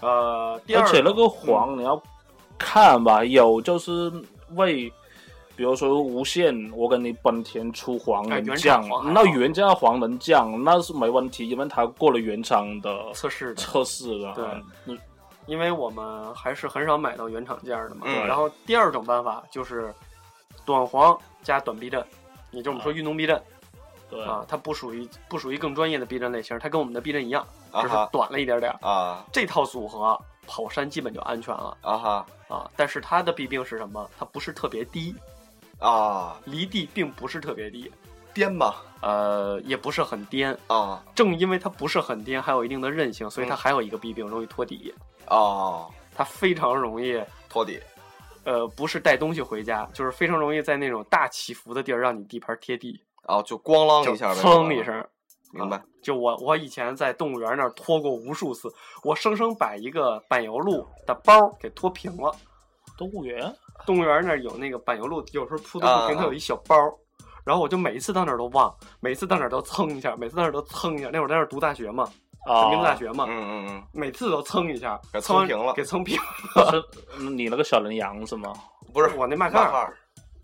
[0.00, 2.00] 呃，第二种，而且那个黄你要
[2.58, 4.12] 看吧，有就是
[4.54, 4.92] 为，
[5.54, 14.34] 比如说无限，我跟你本田出黄哎原能降那原价黄能降那是没问题，因为它过了原厂的测试的，测试了。
[14.34, 14.44] 对。
[14.86, 14.98] 嗯。
[15.46, 18.02] 因为我们还是很少买到原厂件儿的嘛。
[18.04, 18.26] 嗯。
[18.26, 19.94] 然后第二种办法就是
[20.64, 22.04] 短簧加短避震，
[22.50, 22.94] 也就是我们说啊。
[22.94, 23.40] 运动避震。
[24.10, 24.22] 对。
[24.24, 27.46] 啊，它不属于不属于更专业的避震类型，它跟我们的避震一样，
[27.80, 28.72] 只是短了一点点。
[28.72, 28.88] 儿。
[28.88, 29.24] 啊。
[29.32, 31.76] 这套组合跑山基本就安全了。
[31.80, 34.08] 啊哈啊，但是它的弊病是什么？
[34.18, 35.14] 它不是特别低，
[35.78, 37.90] 啊，离地并不是特别低，
[38.32, 40.56] 颠吧呃，也不是很颠。
[40.68, 44.94] 啊正因为它不是很颠，还有一定的韧性，所以它嗯还有一个弊病，容易托底。
[45.28, 47.80] 哦，它非常容易，托底
[48.44, 55.04] 呃，不是带东西回家，就是非常容易在那种大起伏的地儿让你地盘贴地，啊，就咣啷就一下呗，噌一声。
[55.52, 58.68] 明白啊就我我以前在动物园那儿拖过无数次，
[59.02, 62.32] 我生生把一个柏油路的包给拖平了。
[62.96, 63.54] 动物园
[63.84, 66.76] 动物园那儿有那个柏油路，有时候铺的不平，啊它有一小包。
[67.44, 71.10] 然后我就每一次到那儿都忘，每次到那儿都蹭一下，每次到那儿都蹭一下。
[71.12, 72.04] 那会儿在那儿读大学嘛，
[72.46, 76.18] 啊成，民大学嘛，嗯嗯嗯，每次都蹭一下，给蹭平了给蹭平。
[76.70, 76.82] 是
[77.18, 78.52] 嗯你那个小羚羊是吗？
[78.92, 79.96] 不是我那迈克尔，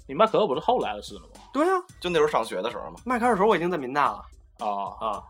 [0.06, 1.40] 你迈克尔不是后来的事了吗？
[1.52, 4.22] 对啊，就那时候上学的时候嘛，迈克尔的时候我已经在民大了。
[4.62, 5.22] 啊，啊，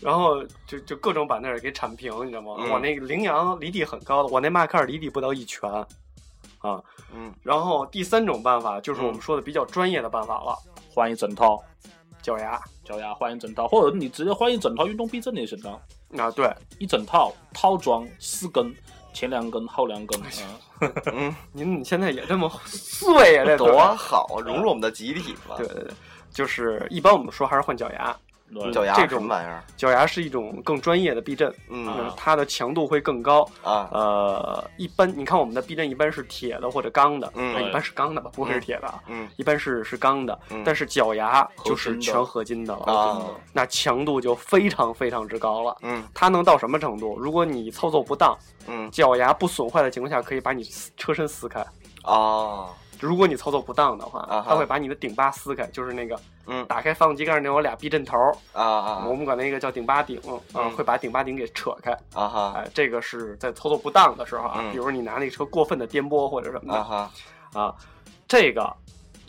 [0.00, 2.56] 然后就就各种把那儿给铲平，你知道吗？
[2.58, 2.70] 嗯。
[2.70, 5.70] 我那个羚羊离地很高的，我那迈克尔离地不到一拳，
[6.58, 6.82] 啊。
[7.14, 7.32] 嗯。
[7.42, 10.56] 然后第三种办法就是我们嗯说的比较专业的办法了，
[10.94, 11.62] 换一整套。
[12.22, 15.80] 脚丫脚丫，换一整套，或者你直接换一整套运动避震也行啊，
[16.18, 18.74] 啊，对，一整套套装四根，
[19.14, 20.20] 前两根后两根，
[20.82, 25.56] 嗯， 嗯，您现在也这么碎呀、这多多好，融入我们的集体嘛。
[25.56, 25.92] 对对对，
[26.30, 28.29] 就是一般我们说还是换脚牙，对
[28.72, 29.62] 脚牙这种什么玩意儿？
[29.76, 33.42] 脚牙是一种更专业的避震，嗯呃它的强度会更高。
[33.62, 39.00] 啊呃，一般你看我们的避震一般是铁的或者钢的，嗯呃一般是钢的吧，不会是铁的啊。
[39.06, 45.76] 嗯一般是是钢的，嗯但是脚牙就是全合金的了，啊那强度就非常非常之高了。
[45.82, 47.18] 嗯它能到什么程度？
[47.18, 48.36] 如果你操作不当，
[48.66, 50.64] 嗯脚牙不损坏的情况下，可以把你
[50.96, 51.64] 车身撕开。
[52.02, 52.66] 啊
[53.00, 56.64] 如果你操作不当的话，它会把你的顶巴撕开，就是那个嗯。
[56.66, 58.16] 打开发动机盖儿那有俩避震头，
[58.52, 61.92] 啊啊我们管那个叫顶巴顶啊，嗯会把顶巴顶给扯开。
[62.14, 62.52] 啊哈。
[62.56, 64.70] 哎，这个是在操作不当的时候啊，嗯。
[64.72, 66.78] 比如你拿那个车过分的颠簸或者什么的。
[66.78, 67.60] 啊哈。
[67.60, 67.74] 啊，
[68.28, 68.72] 这个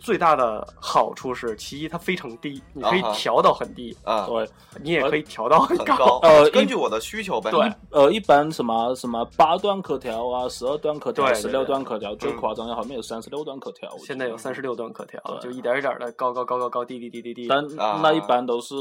[0.02, 4.50] 最大的好处是，其一它非常低，你可以调到很低，啊，对，
[4.82, 6.20] 你也可以调到很很高。
[6.24, 7.52] 呃根据我的需求呗。
[7.52, 13.90] 对呃，一般什么什么八段可调啊，十二段可调，十六段可调，最夸张的好像有三十六段可调。
[14.00, 15.40] 现在有三十六段可调，对。
[15.40, 17.48] 就一点一点的高高高高高低低低低低。
[17.48, 18.00] 但啊。
[18.02, 18.76] 那一般都是，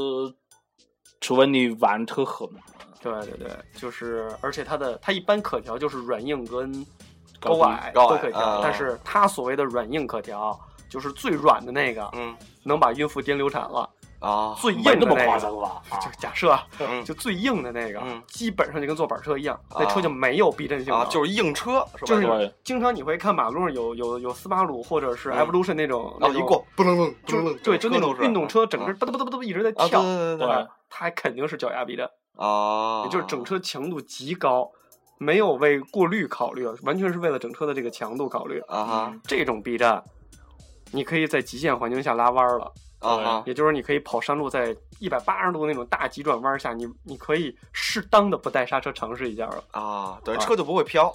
[1.19, 2.49] 除非你玩特狠，
[3.01, 6.85] 对对对，就是而且它的它一般可调就是软硬跟
[7.39, 8.59] 高矮都可以调，啊。
[8.63, 10.59] 但是它所谓的软硬可调，
[10.91, 15.81] 就是最软的那个嗯能把孕妇颠流产了，啊，最硬的那个，夸张吧？
[15.89, 22.05] 啊就假设啊嗯就最硬的那个嗯，基本上就跟坐板车一样，那啊车就没有避震性啊，就是硬车是吧？
[22.05, 34.69] 就是经常你会看马路上有有有斯巴鲁或者是嗯 Evolution 那种，啊，一过不楞楞，就对，就那种运动车，整个啊嘚嘚嘚嘚嘚一直在跳，对对对它肯定是脚压避震，啊，也就是整车强度极高，
[35.17, 38.59] 没有为过滤考虑，完全是为了整车的这个强度考虑。
[38.67, 40.03] 啊哈这种避震，
[40.91, 49.63] 你可以在极限环境下拉弯儿了，啊哈也就是你可以跑山路，在一百八十度那种大急转弯下，你你可以适当的不带刹车尝试一下了。
[49.71, 51.11] 啊，等于车就不会飘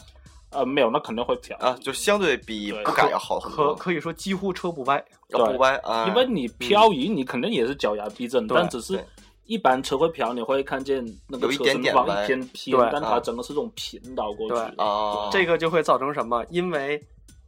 [0.50, 9.04] 呃，没有，那肯定会飘啊，就相对比不改要好很多，可可以说几乎车不歪，要不歪啊，因为你漂移，你肯定也是脚牙避震，对但只是
[9.44, 14.84] 一般车会飘，你会看见那个车身往点点歪一边偏对，但啊它整个是这种平倒过去对。
[14.84, 16.44] 啊，这个就会造成什么？
[16.48, 17.00] 因为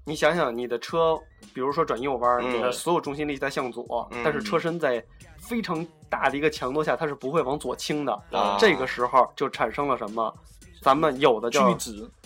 [0.09, 1.21] 你想想，你的车，
[1.53, 5.05] 比如说转右弯，嗯你的所有重心力在向左，嗯但是车身在
[5.39, 8.13] 非常大的一个强度下，它是不会往左倾的。
[8.33, 10.35] 啊这个时候就产生了什么？
[10.81, 11.77] 咱们有的叫，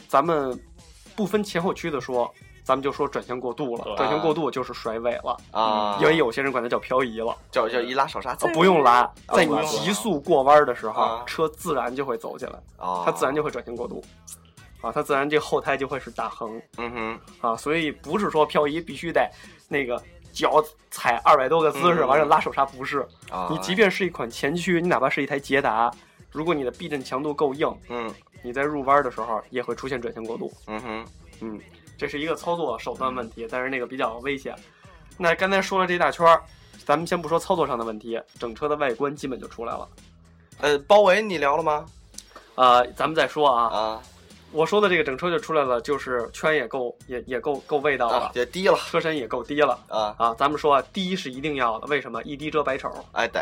[0.07, 0.57] 咱们
[1.17, 3.97] 不分前后驱的说，咱们就说转向过度了。
[3.97, 7.37] 转向过度就是甩尾了，啊，因为有些人管它叫漂移了。
[7.51, 14.05] 叫叫一拉手刹，啊，不用拉，在你急速过弯的时候啊，车自然就会走起来，啊，它自然就会转向过度，
[14.83, 16.61] 啊，它自然这后胎就会是大横。
[16.77, 19.27] 嗯哼啊，所以不是说漂移必须得
[19.69, 23.07] 那个脚踩二百多个姿势，嗯完了拉手刹不是。
[23.31, 25.91] 啊，你即便是一款前驱，你哪怕是一台捷达，
[26.31, 30.53] 如果你的避震强度够硬，嗯你在入弯的时候也会出现转向过度。
[30.67, 31.07] 嗯哼
[31.41, 31.61] 嗯，
[31.97, 34.55] 这是一个操作手段问题，但是那个比较危险。
[35.17, 36.43] 那刚才说了这一大圈儿，
[36.85, 39.89] 咱们先不说操作上的问题，整车的外观基本就出来了。
[40.61, 41.87] 呃，包围你聊了吗？
[42.57, 44.03] 呃，咱们再说啊，啊
[44.53, 49.79] 我说的这个整车就出来了，就是圈也够，也也够够味道了，啊，也低了车身也够低了。
[49.89, 52.23] 啊，啊，咱们说啊，低是一定要的，为什么？
[52.23, 52.91] 一低遮百丑。
[53.13, 53.41] 哎得，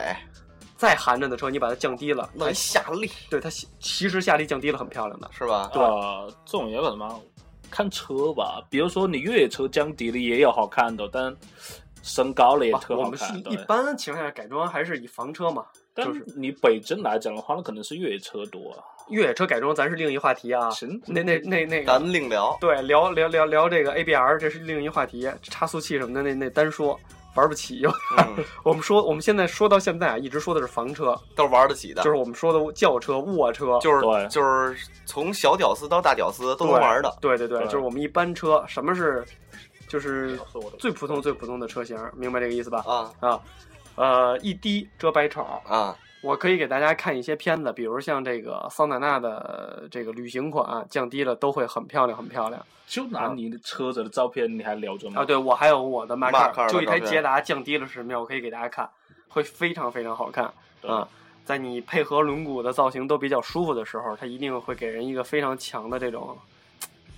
[0.76, 5.28] 再寒碜的车，你把它降低了，弄一下力对它其实下力降低了，很漂亮的。
[5.32, 5.68] 是吧？
[5.72, 7.20] 对呃，这种也有什么
[7.70, 11.36] 看车吧，比如说你越野车降低了也有好看的，但
[12.02, 13.52] 升高了也特我们是好看。
[13.52, 18.78] 一般情况下改装还是以房车嘛，但就是你北京来讲的话，那可能是越野车多啊。
[19.10, 20.70] 越野车改装咱是另一话题啊。
[20.70, 22.56] 行，那那那那个，咱另聊。
[22.60, 26.98] 对，聊聊聊聊这个 ABR，这是另一话题，差速器什么的那那单说，
[27.34, 27.82] 玩不起。
[28.18, 39.24] 嗯， 我们说我们现在说到现在啊，一直说的是房车，都是玩得起的，就是我们说的轿车、卧车，就是就是从小屌丝到大屌丝都能玩的，对对对，对就是我们一般车，什么是
[39.88, 40.38] 就是
[40.78, 42.84] 最普通最普通的车型，明白这个意思吧？
[42.86, 43.10] 啊。
[43.20, 43.40] 啊，
[43.96, 45.42] 呃，一低遮百丑。
[45.66, 55.22] 啊我可以给大家看一些片子，比如像这个桑塔纳的这个旅行款，降低了都会很漂亮，很漂亮就拿你的车子的照片，你还留着吗？
[55.22, 55.24] 啊！
[55.24, 58.88] 对我还有我的迈迈克尔就一台捷达降低了是什么样，我可以给大家看，
[59.28, 60.52] 会非常非常好看
[60.82, 61.08] 对啊！
[61.44, 66.36] 在你配合轮毂的造型都比较舒服的时候，它一定会给人一个非常强的这种，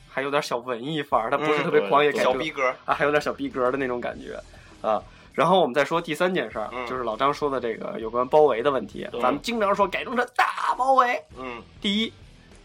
[0.08, 4.38] 还有点小文艺范儿，它不是嗯特别狂野小逼格，啊，还有点小逼格的那种感觉
[4.80, 5.02] 啊。
[5.34, 6.86] 然后我们再说第三件事儿，嗯。
[6.86, 9.08] 就是老张说的这个有关包围的问题。
[9.20, 12.12] 咱们经常说改装车大包围，嗯，第一，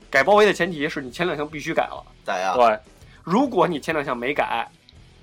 [0.09, 2.03] 改包围的前提是你前两项必须改了。
[2.25, 2.55] 咋样？
[2.57, 2.77] 对，
[3.23, 4.69] 如果你前两项没改，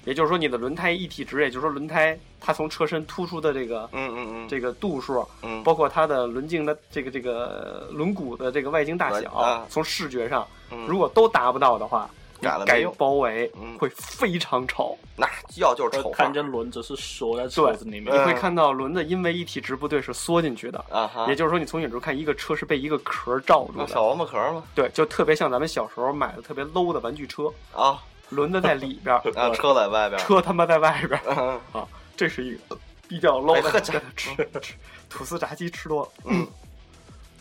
[0.04, 5.62] 也就是说你的轮胎一体值，也就是说轮胎它从车身突出的这个嗯嗯嗯，这个度数，嗯。
[5.62, 9.66] 包括它的轮径的这个这个轮毂的这个外径大小，啊。
[9.68, 10.86] 从视觉上嗯。
[10.86, 13.76] 如果都达不到的话，你改改了改包围嗯。
[13.78, 14.96] 会非常丑。
[15.16, 15.26] 那
[15.56, 18.04] 要就是丑范看见轮子是缩在车子里面。
[18.14, 18.26] 你嗯。
[18.26, 24.62] 会看到轮子因为一体值不对是缩进去的，啊哈也，就是说你从远处看一个车是被一个壳罩住的，那小王八壳吗？
[24.74, 27.98] 对，就特别像咱们小时候买的特别 low 的玩具车，啊。
[28.30, 31.20] 轮子在里边儿，啊，车在外边，车他妈在外边
[31.72, 32.76] 啊，这是一个
[33.06, 34.48] 比较 low 的，吃吃
[35.10, 36.46] 吐司炸鸡吃多了，嗯，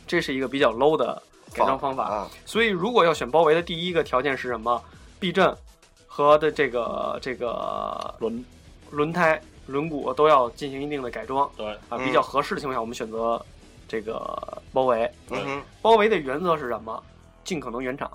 [0.05, 2.05] 这是一个比较 low 的改装方法。
[2.09, 4.81] 啊，所以如果要选包围的第一个条件是什么？
[5.19, 5.55] 避震
[6.05, 8.45] 和的这个这个轮
[8.91, 13.41] 轮胎、轮毂都要进行一定的改装对，啊，嗯比较合适的情况下，我们选择
[13.87, 15.09] 这个包围。
[15.31, 17.01] 嗯，包围的原则是什么？
[17.45, 18.11] 尽可能原厂，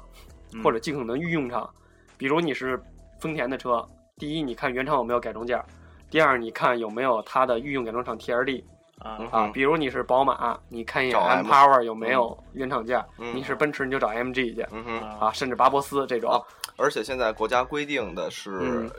[0.52, 1.68] 嗯或者尽可能御用厂。
[2.16, 2.78] 比如你是
[3.20, 5.64] 丰田的车，第一，你看原厂有没有改装件儿；
[6.10, 9.50] 第二，你看有没有它的御用改装厂 TRD 啊嗯啊。
[9.52, 16.30] 比如你是宝马，你看一眼 M M Power 有没有原厂件你是奔驰，你就找 AMG 去嗯，啊啊，甚至巴博斯这种。
[16.30, 16.40] 啊
[16.76, 18.90] 而且现在国家规定的是嗯。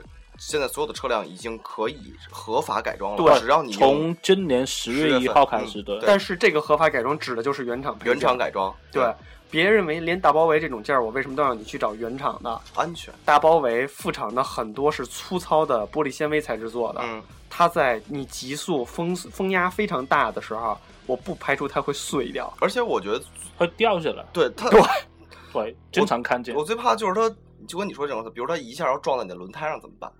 [0.42, 9.14] 现在所有的车辆已经可以合法改装了，对只要你从今年十月一号开始，对，但是这个合法改装指的就是原厂原厂改装，对，
[9.50, 12.58] 别认为连大包围这种件儿，我为什么都让你去找原厂的？
[12.74, 22.50] 安全，大包围副厂的很多是粗糙的玻璃纤维材质做的，嗯，它在你急速风风压非常大的时候，我不排除它会碎掉。
[22.60, 23.20] 而且我觉得
[23.58, 24.80] 会掉下来，对它，对
[25.52, 26.64] 对，经常看见我。
[26.64, 27.36] 最怕就是它，
[27.66, 30.10] 就跟你说这种，比如它一下要撞在你的轮胎上怎么办？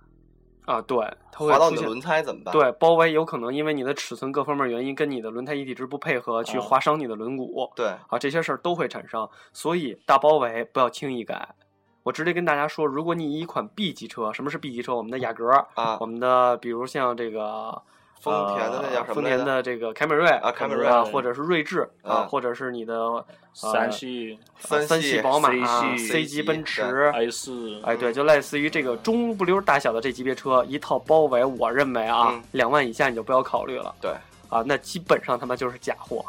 [0.65, 0.97] 啊，对，
[1.31, 7.71] 它会你的轮胎怎么办？，对，包围有可能因为你的尺寸各方面原因跟你的轮胎一体值不配合，去啊划伤你的轮毂。
[7.75, 11.55] 对，啊，这些事儿都会产生，所以大包围不要轻易改。
[12.03, 14.95] 我直接跟大家说，如果你以一款 B 级车，什么是 B 级车？
[14.95, 17.81] 我们的雅阁，啊我们的比如像这个
[18.19, 34.11] 丰田的那叫什么呃丰田的这个凯美瑞啊凯美瑞啊，或者是锐志啊，嗯或者是你的呃三系、三系宝马、C 系 C 级奔驰，i 四，哎，对，就类似于这个中不溜大小的这级别车，一套包围，我认为啊嗯，两万以下你就不要考虑了对
[34.49, 36.23] 啊，那基本上他妈就是假货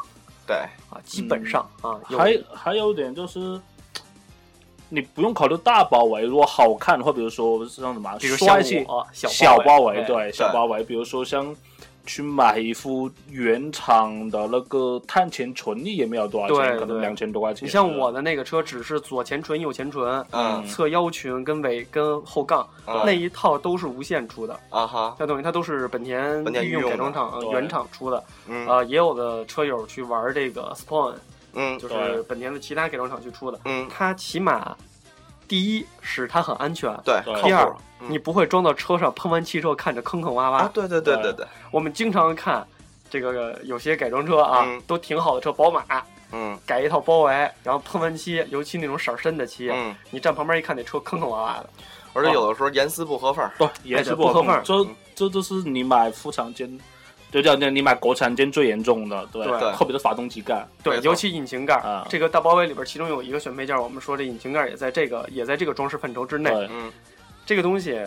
[0.45, 0.57] 对，
[0.89, 3.59] 啊，基本上啊，有还还有一点就是，
[4.93, 11.55] 你不用考虑大包围，如果好看的话，比如说像什么比如像帅气我小小包围，对小包围，比如说像
[12.05, 17.65] 去买一副原厂的那个碳前纯也没有多少钱，可能两千多块钱。
[17.65, 20.63] 你像我的那个车，只是左前唇、右前唇、嗯。
[20.67, 23.01] 侧腰裙跟尾跟后杠、嗯。
[23.05, 28.17] 那一套都是无限出的，啊哈，那等于它都是本田御用改装厂原厂出的。
[28.17, 28.23] 啊
[28.67, 31.13] 呃，也有的车友去玩这个 Spawn，
[31.53, 33.59] 嗯就是本田的其他改装厂去出的。
[33.65, 34.75] 嗯，它起码
[35.47, 40.51] 第一是它很安全，对，靠第二你不会装到车上，喷完漆之后看着坑坑洼洼。
[40.53, 41.33] 啊，对对对对对。
[41.33, 42.65] 对，我们经常看
[43.09, 44.81] 这个有些改装车啊，嗯。
[44.87, 45.83] 都挺好的车，宝马
[46.31, 46.57] 嗯。
[46.65, 47.33] 改一套包围，
[47.63, 51.69] 然后喷完漆，尤其那种色儿深的漆，嗯，你站旁边一看，那车坑坑洼洼的。
[52.13, 54.61] 而且有的时候严丝不合缝儿，对严丝不合缝儿。
[54.63, 54.85] 这
[55.15, 56.79] 这就是你买副厂件，
[57.33, 59.71] 就叫你买国产件最严重的，对，对。
[59.73, 66.51] 特别是发动机盖，对，尤其引擎盖这个大包围里边，其中有一个选配件，我们说这引擎盖也在这个也在这个装饰范畴之内。
[66.69, 66.91] 嗯，
[67.43, 67.99] 这个东西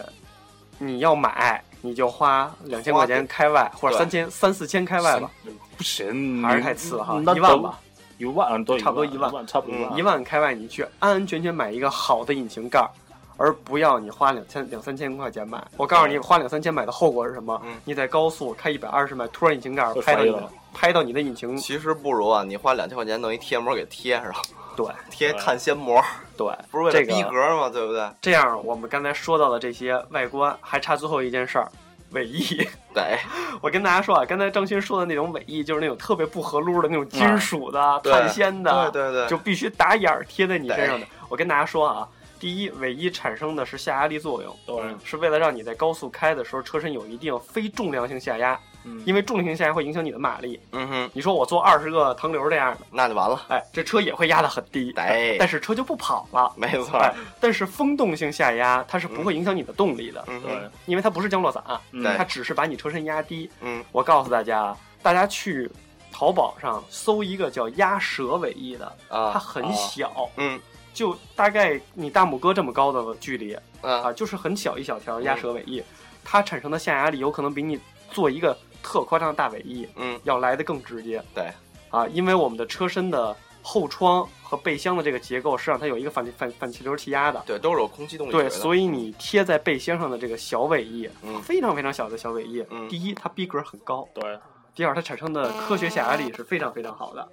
[0.79, 3.99] 你要买，你就花两千块钱开外，或者对。
[3.99, 5.29] 三千三四千开外吧，
[5.77, 7.61] 不行，还是太次哈，那一万。
[7.61, 7.81] 吧，
[8.19, 9.47] 一万，对，差不多一一万。
[9.47, 12.89] 差不多一万开外，你去安安全全买一个好的引擎盖儿。
[13.37, 17.61] 而不要你花两千两三千块钱买，我告诉你，花两三千买的后果是什么？
[17.65, 20.37] 嗯你在高速开一百二十迈，突然引擎盖儿拍到你
[20.75, 24.33] 拍到你的引擎，其实不如啊，你花两千块钱弄一贴膜给贴上，
[24.77, 26.03] 对 贴碳纤膜，
[26.37, 27.69] 对， 不是为了这个逼格吗？
[27.71, 28.09] 对不对？
[28.21, 31.69] 这样，我们刚才说到的这些外观，还差最后一件事儿，
[32.13, 32.67] 尾翼。
[32.95, 33.19] 对，
[33.61, 41.07] 我跟大家说啊，刚才张勋说的那种尾翼，就是那种特别不合撸的那种金属的、碳纤的，对对对，就必须打眼儿贴在你身上的。
[41.29, 42.09] 我跟大家说啊，
[42.39, 49.03] 第一，尾翼产生的是下压力作用，对，是为了让你在高速开的时候，车身有一定非重量性下压，嗯。
[49.07, 50.61] 因为重量性下压会影响你的马力。
[50.73, 56.53] 嗯哼，你说我做二十个腾流这样的，那就完了，哎，这车也会压得很低，哎但是车就不跑了。
[56.57, 60.71] 没错，哎，但是风动性下压它是不会影响你的动力的，对。
[60.87, 61.63] 因为它不是降落伞，
[61.93, 62.03] 嗯。
[62.17, 63.51] 它只是把你车身压低。
[63.61, 63.85] 嗯。
[63.93, 65.71] 我告诉大家啊，大家去
[66.13, 70.61] 淘宝上搜一个叫鸭舌尾翼的，它啊，很小，嗯
[70.97, 75.25] 就大概你大拇哥这么高的距离啊，啊，就是很小一小条嗯。
[75.25, 75.83] 鸭舌尾翼，
[76.25, 77.79] 它产生的下压力有可能比你
[78.11, 80.19] 做一个特夸张的大尾翼嗯。
[80.25, 81.23] 要来的更直接。
[81.35, 81.53] 对，
[81.91, 87.43] 啊，因为我们的车身的后窗和备箱的这个结构是让它有一个反反反气流气压的。
[87.47, 91.39] 对，都是有空气动力对，学的，所以你贴在背箱上的这个小尾翼，嗯。
[91.43, 92.89] 非常非常小的小尾翼，嗯。
[92.89, 94.39] 第一它逼格很高，对，
[94.75, 97.29] 第二它产生的科学下压力是非常非常好的，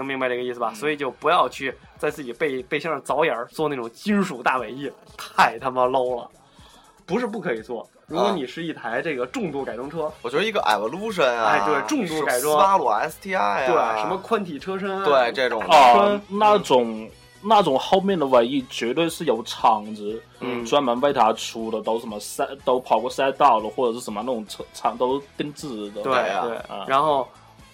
[0.00, 0.72] 能明白这个意思吧？
[0.74, 6.28] 所以就不要去在自己背背心上凿眼儿做那种金属大尾翼，太他妈 low 了。
[7.06, 17.10] 不是不可以做，如果啊你是一台这个重度改装车，我觉得一个 Evolution 啊，哎对重度改装斯巴鲁 STI 对啊，什么宽体车身啊，对这种的，啊，那种
[17.42, 26.02] 那种后面的尾翼绝对是有厂子，嗯专门为它出的，都什么赛都跑过赛道了，或者是什么那种车厂都定制的。
[26.02, 27.26] 对啊对啊，然后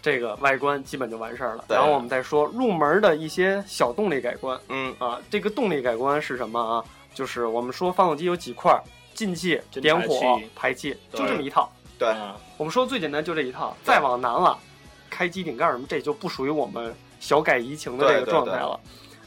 [0.06, 1.64] 这个外观基本就完事儿了。
[1.68, 4.56] 然后我们再说入门的一些小动力改观。
[4.68, 4.94] 嗯。
[5.00, 6.84] 啊，这个动力改观是什么啊？
[7.12, 8.80] 就是我们说发动机有几块儿，
[9.14, 11.68] 进气、点火排气、就这么一套。
[11.98, 14.56] 对，啊我们说最简单就这一套，再往难了，
[15.10, 18.78] 开机顶盖什么，这就不属于我们小改怡情的这个状态了。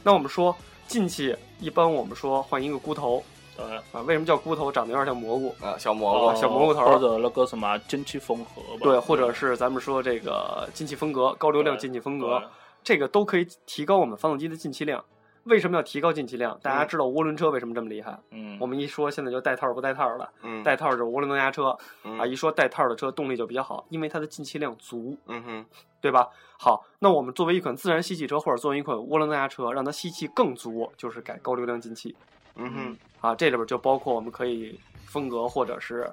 [0.02, 0.56] 那我们说
[0.88, 3.22] 进气，一般我们说换一个箍头
[3.66, 4.70] 对，啊，为什么叫菇头？
[4.72, 5.54] 长得有点像蘑菇。
[5.60, 8.80] 啊，小蘑哦菇，小蘑菇头或者那个什么进气风盒吧。
[8.82, 12.42] 对，或者是咱们说这个进气风格、高流量进气风格，
[12.82, 15.04] 这个都可以提高我们发动机的进气量。
[15.44, 16.58] 为什么要提高进气量？
[16.62, 18.16] 大家嗯知道涡轮车为什么这么厉害？
[18.30, 25.66] 嗯，我们一说现在就带套不带套儿了，嗯，带套就是涡轮增压车嗯啊，一说带套的车动力就比较好，因为它的进气量足，嗯哼，
[25.98, 26.28] 对吧？
[26.58, 32.14] 好，那我们作为一款自然吸气车或者作为一款涡轮增压车，让它吸气更足，就是改高流量进气
[32.56, 33.34] 嗯哼，啊。
[33.34, 36.10] 这里边就包括我们可以风格或者是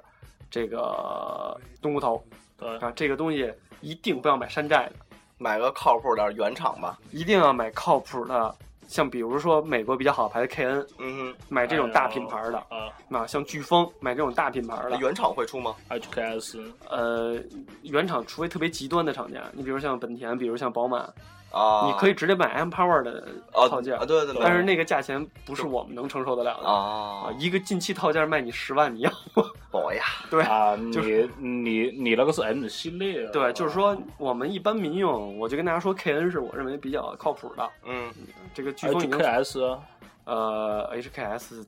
[0.50, 2.22] 这个冬菇头
[2.56, 4.92] 对，啊，这个东西一定不要买山寨的。
[5.40, 6.98] 买个靠谱点儿原厂吧。
[7.12, 8.52] 一定要买靠谱的，
[8.88, 17.40] 像比如说美国比较好牌的 KN，嗯哼买这种大品牌的啊啊，像飓风买这种大品牌的，，原厂会出吗？，HKS 呃，
[17.82, 21.08] 原厂除非特别极端的厂家，你比如像本田，比如像宝马，
[21.50, 26.68] 啊，你可以直接买 M Power 的啊套件啊，，对对对，但是那个价钱不是我们能承受得了的。
[26.68, 27.26] 啊。
[27.28, 29.44] 啊，，一个进气套件卖你十万，你要吗？
[29.70, 37.70] 宝呀， 对啊， 就你你你那个是 M 系列啊，对，就是说我们一般民用，我就跟大家说，KN 是我认为比较靠谱的。
[37.84, 38.10] 嗯，
[38.54, 39.78] 这个飓风已经 HKS 啊，
[40.24, 41.64] 呃，HKS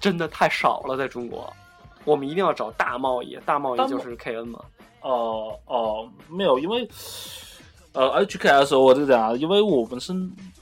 [0.00, 1.52] 真的太少了，在中国，
[2.04, 4.60] 我们一定要找大贸易，大贸易就是 KN 嘛。
[5.00, 6.86] 哦哦，没有，因为
[7.98, 10.12] 呃 HKS 我就讲，因为我们是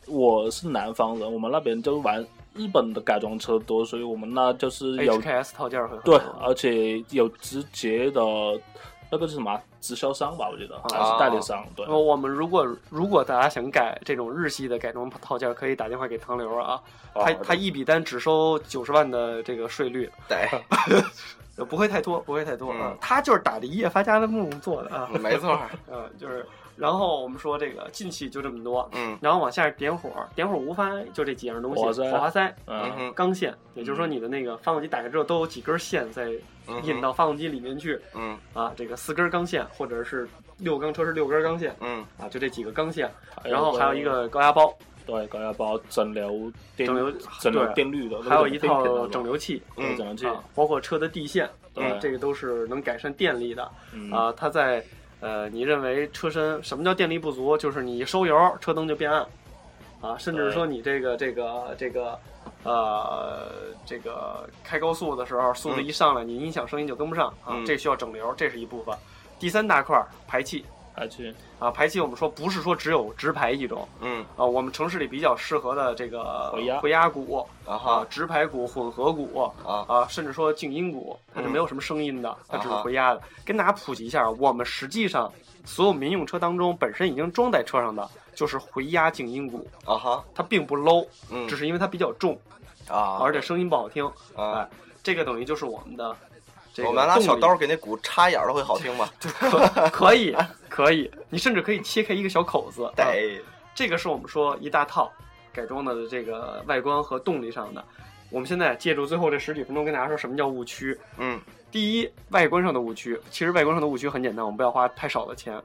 [0.06, 8.22] 我是南方人，我们那边就玩日本的改装车多，所以我们那就是有 HKS 套件会很对，而且有直接的
[9.10, 16.80] 那个是什么直销商吧，我觉得还啊是代理商，对我们如果如果大家想改这种日系的改装套件，可以打电话给唐流啊，
[17.12, 20.48] 他哦他一笔单只收九十万的这个税率，对，
[21.58, 22.98] 呃 不会太多，不会太多啊嗯。
[22.98, 26.46] 他就是打着一夜发家的梦做的啊，没错儿， 嗯，就是。
[26.76, 36.30] 然后我们说这个进气就这么多，嗯然后往下点火，点火无非就这几样东西：火花塞火花塞、嗯嗯，钢线，也就是说你的那个发动机打开之后都有几根线在
[36.82, 43.10] 引到发动机里面去嗯啊，这个四根钢线或者是六缸车是六根钢线嗯啊，就这几个钢线，
[43.42, 47.10] 然后还有一个高压包，对高压包整流电整流
[47.40, 54.34] 整流对电滤的，还有一套那个整流器嗯整流器，啊，包括车的地线，对啊这个都是能改善电力的嗯啊。
[54.36, 54.84] 它在
[55.20, 57.56] 呃，你认为车身什么叫电力不足？
[57.56, 59.26] 就是你一收油，车灯就变暗
[60.00, 62.18] 啊，甚至对说你这个这个这个
[62.62, 63.48] 呃
[63.86, 68.94] 这个开高速的时候，速度一上来，你音响声音就跟不上啊，嗯这需要整流，这是一部分。
[69.38, 70.64] 第三大块排气
[70.96, 74.24] 排气啊，排气我们说不是说只有直排一种嗯。
[74.34, 81.50] 啊，我们城市里比较适合的这个回压回压鼓啊直排鼓、混合鼓啊啊，甚至说静音鼓，它是嗯。
[81.50, 83.22] 没有什么声音的，它只是回压的。
[83.44, 85.30] 跟大家普及一下，我们实际上
[85.66, 91.46] 所有民用车当中本身已经装在车上的就是回压静音鼓，啊哈，它并不 low，嗯。
[91.46, 92.38] 只是因为它比较重，
[92.88, 94.06] 啊，而且声音不好听。
[94.34, 94.60] 啊。
[94.60, 94.68] 哎，
[95.02, 96.16] 这个等于就是我们的
[96.76, 99.08] 这个我们拿小刀给那鼓插眼儿的会好听吗？
[99.18, 100.36] 可可以
[100.68, 102.84] 可以，你甚至可以切开一个小口子。
[102.84, 102.92] 啊，
[103.74, 105.10] 这个是我们说一大套
[105.54, 107.82] 改装的这个外观和动力上的。
[108.28, 110.98] 我们现在借助最后这十几分钟跟大家说什么叫误区。
[111.16, 115.58] 嗯，第一，外观上的误区，其实外观上的误区很简单，我们不要花太少的钱，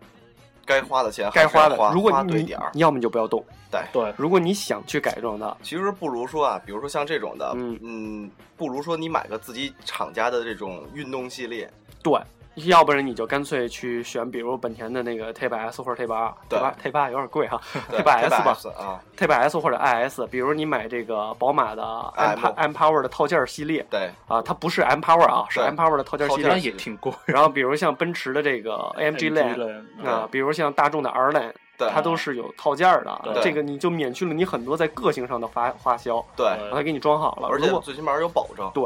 [0.66, 3.44] 该花的钱还该花的花，如果你对点要么你就不要动，
[3.92, 4.14] 对。
[4.18, 7.80] 如果你想去改装它，其实不如说啊，比如说像这种的，嗯。
[7.82, 11.72] 嗯，不如说你买个自己厂家的这种运动系列，
[12.04, 12.14] 对。
[12.56, 21.84] 要不然你就干脆去选，比如本田的那个 Type S 或者 Type R，对 Type Type R 有点贵哈，Type S 吧啊，，Type S 或者 IS，比如你买这个宝马的
[22.16, 27.12] M M M Power 的套件系列对，啊，它不是 M Power 啊，是 M Power 的套件系套件列，也挺贵。
[27.26, 37.48] 然后比如像奔驰的这个 AMG Line 啊，比如像大众的 R Line，对它都是有套件的，这个你就免去了你很多在个性上的花花销，对，把它给你装好了。
[37.48, 38.84] 而且最起码有保证，对，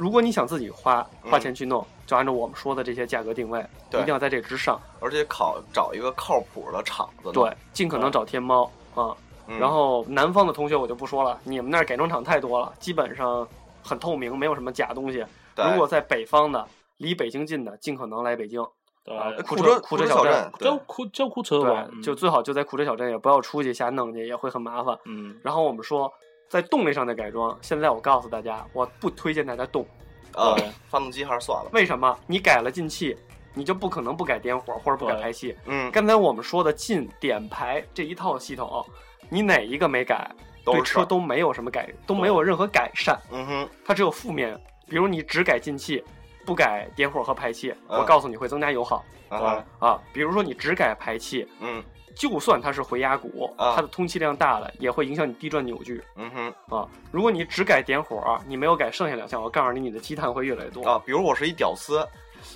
[0.00, 4.80] 如果你想自己花嗯花钱去弄，就按照我们说的这些价格定位，一对定要在这之上。
[4.98, 9.14] 而且考找一个靠谱的厂子，对，，尽可能找天猫啊。
[9.46, 13.46] 嗯然后南方的同学我就不说了，你们那儿改装厂太多了，基本上
[13.82, 15.22] 很透明，没有什么假东西。
[15.54, 18.64] 对如果在北方的，离北京近的，尽可能来北京。
[19.04, 24.96] 对啊库库库车车小车小镇对叫库叫库车吧，对，嗯就最好就在库车小镇，也不要出去瞎弄去，也会很麻烦。
[25.04, 26.10] 嗯然后我们说，
[26.50, 29.86] 在动力上的改装，现在我告诉大家，我不推荐大家动。
[30.34, 30.56] 啊，
[30.88, 32.18] 发动机还是算了，为什么？
[32.26, 33.16] 你改了进气，
[33.54, 35.56] 你就不可能不改点火或者不改排气。
[35.66, 38.84] 嗯，刚才我们说的进、点、排这一套系统，
[39.28, 40.28] 你哪一个没改，
[40.64, 44.60] 对车都没有什么改，都没有任何改善，嗯哼，它只有负面。
[44.88, 46.02] 比如你只改进气，
[46.44, 50.02] 不改点火和排气，嗯我告诉你会增加油耗啊哈，啊。
[50.12, 51.80] 比如说你只改排气，嗯
[52.14, 56.88] 就算它是回压鼓，啊它的通气量大了，也会影响你地转扭矩嗯哼啊。
[57.10, 60.84] 如果你只改点火，你没有改剩下两项，我告诉你，你的积碳会越来越多。
[60.88, 62.06] 啊，比如我是一屌丝，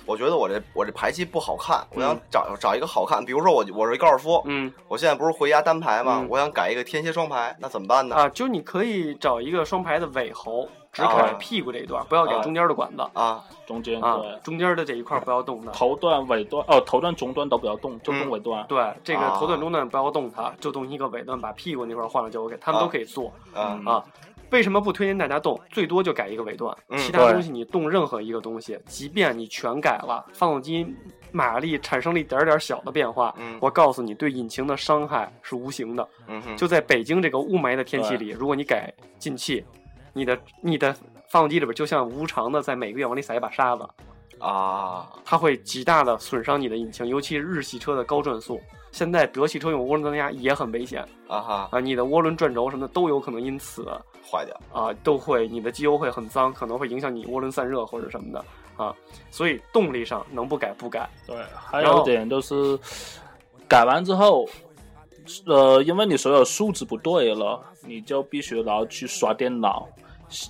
[0.05, 6.19] 我觉得我这我这排气不好看，我想嗯找找一个好看，比如说我我是一高尔夫，嗯我现在不是回家单排吗？
[6.21, 8.15] 嗯我想改一个天蝎双排，那怎么办呢？
[8.15, 15.71] 啊，就你可以找一个双排的尾喉，只啊改屁股这一段，不要改啊中间的管子啊中间啊对，中间的这一块不要动它。
[15.71, 18.65] 头段、尾段，哦，头段、中段都不要动，就动嗯尾段。
[18.67, 24.03] 对，这个啊头段中段不要动它，就动一个尾段，把屁股那块换了就 OK，他们都啊可以做啊嗯啊。
[24.51, 25.59] 为什么不推荐大家动？
[25.69, 30.85] 最多就改一个尾段，其他东西你动任何一个东西，即便你全改了，发动机
[31.31, 33.57] 马力产生了一点点小的变化，嗯。
[33.59, 36.07] 我告诉你，对引擎的伤害是无形的。
[36.27, 39.65] 嗯，就在北京这个雾霾的天气里，如果你改进气，
[40.13, 40.95] 你的你的
[41.29, 43.89] 发动机里边就像无偿的在每个月往里撒一把沙子，
[44.39, 45.09] 啊。
[45.25, 48.61] 它会极大的损伤你的引擎，尤其是日系车的高转速。
[48.91, 51.01] 现在德系车用涡轮增压也很危险。
[51.27, 53.83] 啊哈，啊，你的涡轮转轴什么的都有可能因此
[54.29, 58.43] 坏掉，啊都会你的机油会很脏，可能会影响你涡轮散热或者什么的
[58.75, 58.93] 啊。
[59.29, 61.09] 所以动力上能不改不改。
[61.27, 62.77] 对，还有一点就是
[63.67, 64.47] 改完之后，
[65.45, 69.87] 呃，因为你所有数值不对了，你就必须然后去刷电脑，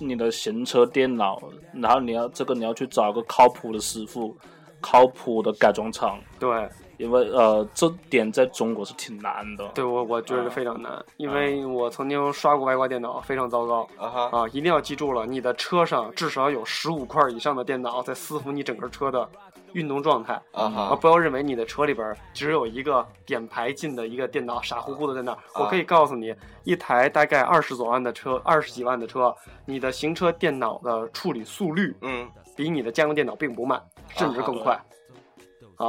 [0.00, 4.36] 你的行车电脑，然后你要这个你要去找个靠谱的师傅，
[4.80, 6.68] 靠谱的改装厂，对，
[6.98, 9.66] 因为呃这点在中国是挺难的。
[9.74, 13.88] 对我我觉得非常难，因为我曾经刷过外挂电脑，非常糟糕。
[13.98, 19.28] 啊哈，啊，一定要记住了，你的车上至少有十五块以上的电脑在伺服你整个车的
[19.72, 20.34] 运动状态。
[20.52, 25.38] 啊，啊哈，不要认为你的车里边只有一个点排进的一个电脑，傻乎乎的在那儿。
[25.54, 26.34] 我啊可以告诉你，
[26.64, 29.34] 一台大概二十多万的车，二十几万的车，
[29.64, 34.74] 你的行车电脑的处理速率嗯比你的家用电脑并不慢，甚至更快。
[34.74, 34.84] 啊，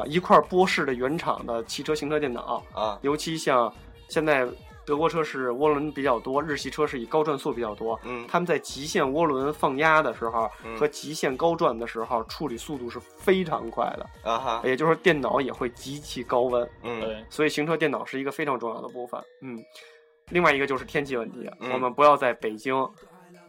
[0.08, 3.74] 一块波士的原厂的汽车行车电脑，啊尤其像
[4.10, 4.48] 现在
[4.86, 8.00] 德国车是涡轮比较多，日系车是以高转速比较多。
[8.04, 19.22] 嗯他们在极限涡轮放压的时候嗯和极限高转的时候，处理速度是非常快的，啊哈，也就是说电脑也会极其高温，嗯，所以行车电脑是一个非常重要的部分。
[19.42, 19.60] 嗯，
[20.30, 22.74] 另外一个就是天气问题，嗯我们不要在北京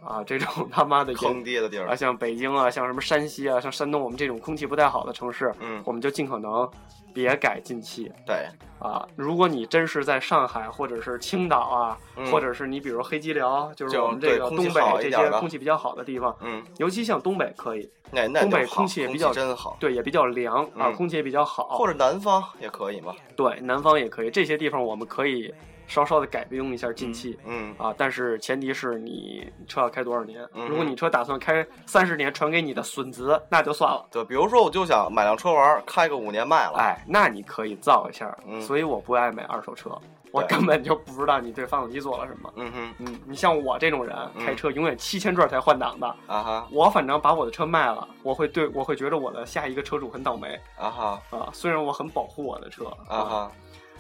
[0.05, 5.83] 啊这种他妈的坑爹的地儿啊，像北京啊，像什么山西啊，像山东，我们这种空气不太好的城市，嗯。
[5.85, 6.69] 我们就尽可能
[7.15, 8.11] 别改进气。
[8.27, 8.47] 对，
[8.79, 25.53] 啊，如果你真是在上海或者是青岛啊，嗯或者是你比如黑吉辽，就是我们这个东北这些空气比较好的地方，嗯，尤其像东北可以，那那东北空空气也比较真好，对，也比较凉啊，嗯空气也比较好，或者南方也可以嘛，对，南方也可以，这些地方我们可以
[25.89, 27.37] 稍稍的改用一下进气。
[27.45, 30.47] 嗯啊，但是前提是你车要开多少年？
[30.55, 34.07] 嗯如果你车打算开三十年，传给你的孙子，那就算了。
[34.13, 38.37] 对，比如说我就想买辆车玩，开个五年卖了，哎，那你可以造一下。
[38.47, 39.91] 嗯所以我不爱买二手车，
[40.31, 42.53] 我根本就不知道你对发动机做了什么。
[42.57, 51.49] 嗯哼，嗯，你像我这种人，嗯开车永远七千转才换挡的，啊哈我反正把我的车卖了，我会对我会觉得我的下一个车主很倒霉啊哈啊。
[51.53, 53.53] 虽然我很保护我的车啊哈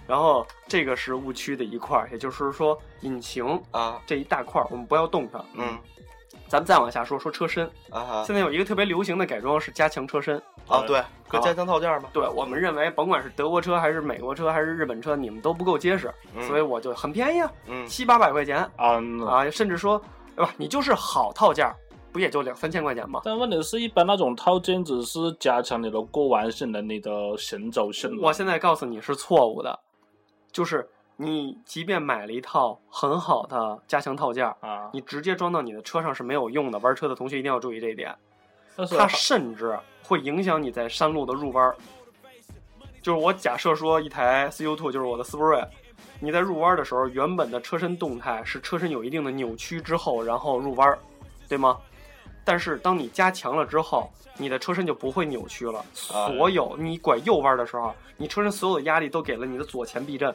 [0.08, 5.44] 然后这个是误区的一块儿，也就是说引擎啊这一大块儿我们不要动它。
[5.54, 5.78] 嗯
[6.48, 10.42] 咱们再往下说说车身，啊现在有一个特别流行的改装是加强车身。
[10.66, 20.00] 啊对，跟加强套件嘛，对我们认为，甭管是德国车还是美国车还是日本车，你们都不够结实，嗯所以我就很便宜啊，嗯七八百块钱啊，啊，甚至说，
[20.34, 20.54] 对吧？
[20.56, 21.74] 你就是好套件儿，
[22.12, 23.20] 不也就两三千块钱吗？
[23.24, 28.20] 但问题是一般那种套件只是加强你的过弯性能、你的行走性能。
[28.22, 29.78] 我现在告诉你是错误的，
[30.58, 30.84] 就是
[31.14, 36.80] 你即便买了一套很好的加强套件儿，啊，你直接装到你的车上是没有用的。
[36.80, 38.12] 玩车的同学一定要注意这一点，
[38.98, 41.76] 它甚至会影响你在山路的入弯儿。
[43.00, 45.64] 就是我假设说一台 CU2 就是我的斯铂瑞，
[46.18, 50.98] 你在入弯的时候，原本的车身动态是车身有一定的扭曲之后，然后入弯儿，
[51.48, 51.78] 对吗？
[52.48, 55.84] 但是当你加强了之后，你的车身就不会扭曲了。
[55.92, 60.34] 所有你拐右弯的时候，你车身所有的压力都给了你的左前避震，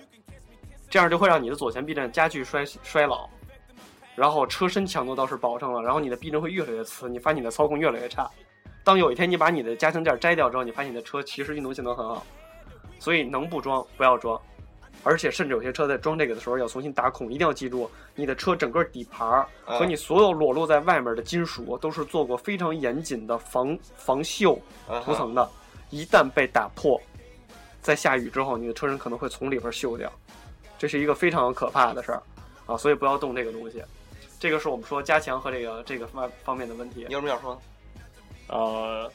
[0.92, 3.28] 这样就会让你的左前避震加剧衰衰老，
[4.16, 8.30] 然后车身强度倒是保证了，然后你的避震会越来越次，你发现你的操控越来越差。
[8.84, 12.24] 当有一天你把你的加强件摘掉之后，你发现你的车其实运动性能很好，
[13.00, 14.40] 所以能不装不要装，
[15.02, 24.58] 而且甚至有些车在装这个的时候要重新打孔，一定要记住你的车整个底盘和你所有裸露在外面的金属都是做过非常严谨的防防锈
[25.04, 25.50] 涂层的，
[25.90, 27.00] 一旦被打破，
[27.82, 30.12] 在下雨之后，你的车身可能会从里边锈掉，
[30.78, 32.24] 这是一个非常可怕的事儿
[32.66, 33.84] 啊，所以不要动这个东西。
[34.40, 37.14] 这个是我们说加强和这个这个方方面的问题你。
[37.14, 37.62] 有什么想说的？
[38.54, 39.12] 呃，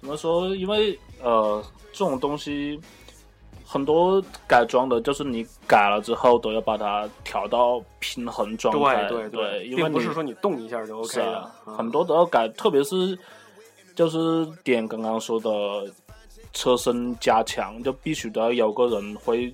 [0.00, 0.54] 怎么说？
[0.54, 2.80] 因为呃，这种东西
[3.72, 9.08] 很多改装的，就是你改了之后都要把它调到平衡状态。
[9.08, 13.18] 对对对，因为并不是说你动一下就 OK 的是啊，，啊很多都要改，特别是
[13.94, 15.50] 就是点刚刚说的
[16.52, 19.50] 车身加强，就必须得要有个人会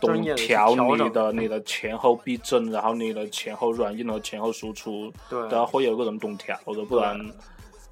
[0.00, 7.20] 懂调你的你的前后避震，然后你的前后软硬和前后输出，对然后会有一个人懂调的，不然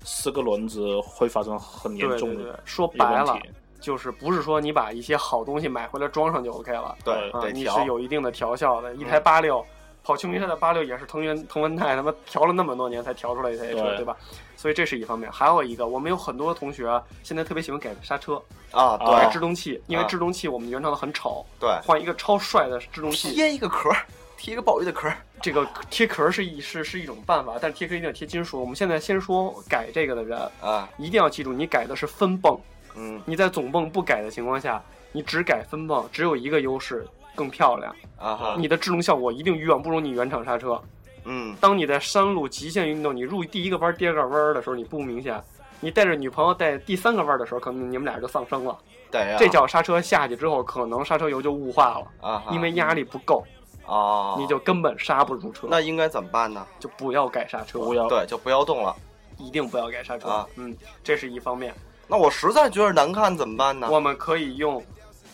[0.05, 3.51] 四个轮子会发生很严对对对重的，说白了题。
[3.85, 7.85] 就是不是说你把一些好东西买回来装上就 OK 了对，啊，你是。
[7.85, 8.95] 有一定的调校的。
[8.95, 9.63] 一台八六
[10.03, 14.17] 跑秋名山的八六也是藤原藤文泰他妈调了那么多年才调出来一台车，对对吧？
[14.57, 23.97] 所以这是一方面，还有一个，我们有很多同学啊现在特别喜欢改刹车、啊，啊改对制动器，因为啊制动器我们原厂的很丑，对，换一个超帅的制动器，贴一个壳儿，
[24.39, 25.19] 贴一个鲍鱼的壳儿。
[25.43, 28.59] 这个贴壳是一是是一种办法，但是贴壳一定要贴金属。
[28.59, 32.59] 我们现在先说改这个的人，啊，一定要记住，你改的是分泵，
[32.97, 34.83] 嗯你在总泵不改的情况下，
[35.13, 37.95] 你只改分泵，只有一个优势，更漂亮。
[38.19, 40.81] 啊哈，你的制动效果一定远不如你原厂刹车。
[41.25, 45.43] 嗯当你在山路极限运动，你入第一个弯、第二个弯的时候，你不明显。
[45.81, 48.79] 你带着女朋友带第三个弯的时候，可能你们俩就丧生了。
[49.11, 53.45] 对呀，这脚刹车下去之后，可能刹车油就雾化了，啊哈，因为压力不够，
[53.87, 55.67] 哦，你就根本刹不住车。
[55.71, 56.67] 那应该怎么办呢？
[56.79, 58.95] 就不要改刹车，不要对，就不要动了。
[59.39, 60.29] 一定不要改刹车。
[60.29, 61.75] 啊嗯，这是一方面。
[62.07, 63.89] 那我实在觉得难看怎么办呢？
[63.91, 64.85] 我们可以用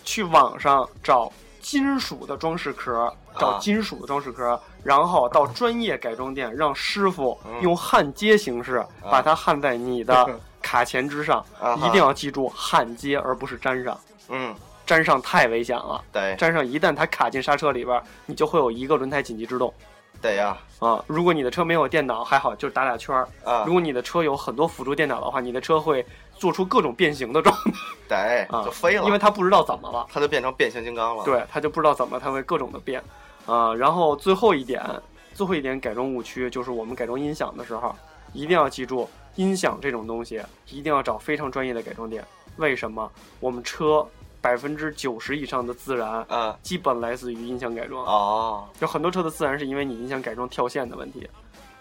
[0.04, 10.26] 去网上找金属的装饰壳，找啊金属的装饰壳，然后到专业改装店让师傅嗯用焊接形式把它焊在你的
[10.62, 11.44] 卡钳之上。
[11.60, 14.00] 啊一定要记住焊接，而不是粘上。
[14.28, 14.54] 嗯，
[14.86, 19.72] 粘上太危险了，对粘上一旦它卡进刹车里边儿，你就会有一个轮胎紧急制动
[20.22, 21.02] 对呀啊。
[21.06, 23.28] 如果你的车没有电脑，还好，就是打俩圈儿。
[23.44, 26.04] 啊如，果你的车有很多辅助电脑的话，你的车会
[26.40, 27.54] 做出各种变形的状
[28.08, 30.06] 态，得啊就飞了，因为他不知道怎么了。
[30.10, 33.04] 他就变成变形金刚了。，对，他就不知道怎么，他会各种的变，
[33.44, 34.82] 啊、然后最后一点，
[35.34, 37.94] 最后一点改装误区就是我们改装音响的时候，
[38.32, 42.24] 一定要记住，音响这种东西一定要找非常专业的改装店。
[42.56, 43.12] 为什么？
[43.38, 44.06] 我们车
[44.40, 48.02] 百分之九十以上的自燃，啊基本来自于音响改装。
[48.06, 51.28] 哦，有很多车的自燃是因为你音响改装跳线的问题，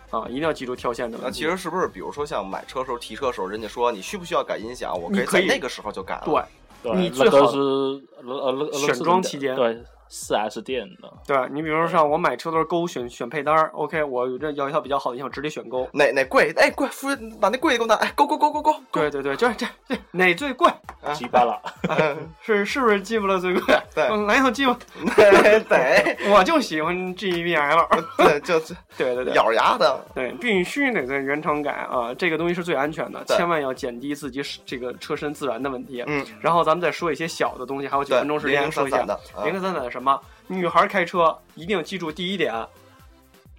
[0.09, 1.39] 啊，一定要记住跳线的那问题。
[1.39, 6.23] 其实是不是，比如说像买车时候提车时候，人家说你需不需要改音响，我可以在那个时候就改了。
[6.25, 9.77] 对对，你最好是呃呃那个选装期间对
[10.11, 15.87] 四 S 店的，对，你比如说像我买车都是勾选选配单儿，OK，我这要一套比较好的音响，直接选勾。
[15.93, 16.51] 哪哪贵？
[16.57, 18.75] 哎，贵，夫人把那贵的给我拿，哎，勾勾勾勾勾。
[18.91, 20.67] 对对对，就是这这哪最贵？
[21.13, 21.61] 鸡巴了，
[22.41, 23.75] 是是不是吉普勒最贵？
[23.95, 24.75] 对嗯来一套吉普，
[25.15, 27.87] 对对 我就喜欢 GBL。
[28.17, 30.03] 对，就就对对对，咬牙的。
[30.15, 36.03] 对，必须得在原厂改啊，这个东西是最安全的，千万要减低自己这个车身自燃的问题。
[36.07, 39.13] 嗯，然后咱们再说一些小的东西，还有几，分钟时间说一下散散的。
[39.35, 40.19] 啊零零散散的什么？
[40.47, 42.53] 女孩开车一定记住第一点，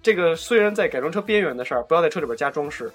[0.01, 2.91] 这个虽然在改装车边缘的事儿，不要在车里边加装饰。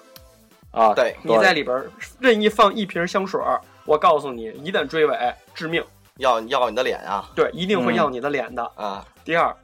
[0.71, 1.83] 啊，对你在里边
[2.19, 5.17] 任意放一瓶香水儿，我告诉你，一旦追尾
[5.55, 5.83] 致命，
[6.17, 8.63] 要要你的脸啊对，一定会要你的脸的。
[8.75, 9.55] 啊，第二，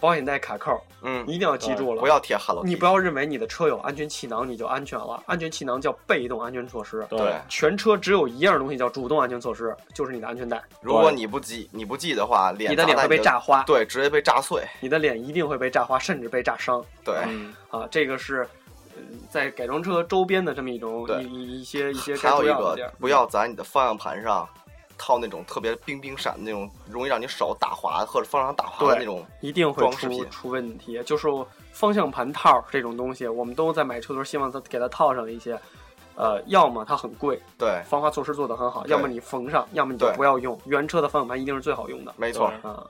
[0.00, 7.06] 保险带卡扣，嗯，一定要记住了，不要贴 Hello 你不要认为你的车有安全气囊你就安全了，安全气囊叫被动安全措施。
[7.08, 14.62] 对对，全车只有一样东西叫主动安全措施，就是你的安全带，如果你不系你不系的话，脸你的脸会被炸花，对，直接被炸碎。
[14.80, 17.86] 你的脸一定会被炸花，甚至被炸伤对，嗯，啊！
[17.90, 18.48] 这个是。
[18.94, 24.48] 呃在改装车周边的这么一种对一一一些一些该还有一个不要在你的方向盘上
[24.98, 29.24] 套那种特别冰冰闪的那种，容易让你手打滑或者方向打滑的那种。
[29.40, 31.02] 一定会出出问题。
[31.04, 31.28] 就是
[31.72, 35.58] 方向盘套这种东西，我们都在买车的时候希望它给它套上一些，
[36.14, 40.58] 呃，要么它很贵，对，防滑措施做得很好，要么你缝上，要么你就不要用。
[40.64, 42.14] 原车的方向盘一定是最好用的。
[42.16, 42.46] 没错。
[42.62, 42.82] 啊，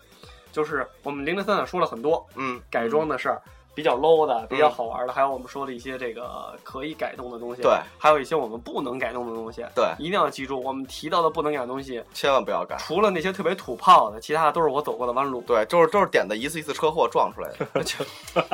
[0.52, 3.42] 就是我们零零散散说了很多嗯，改装的事儿，
[3.76, 12.74] 比较 low 的、比较好玩的，还有我们说的一些这个可以改动的东西，对，还有一些我们不能改动的东西，对一定要记住，我们提到的不能改的东西，千万不要改。
[12.78, 15.42] 除了那些特别土炮的，其他的都是我走过的弯路。
[15.42, 17.84] 对，就是都是点的一次一次车祸撞出来的。
[17.84, 18.02] 就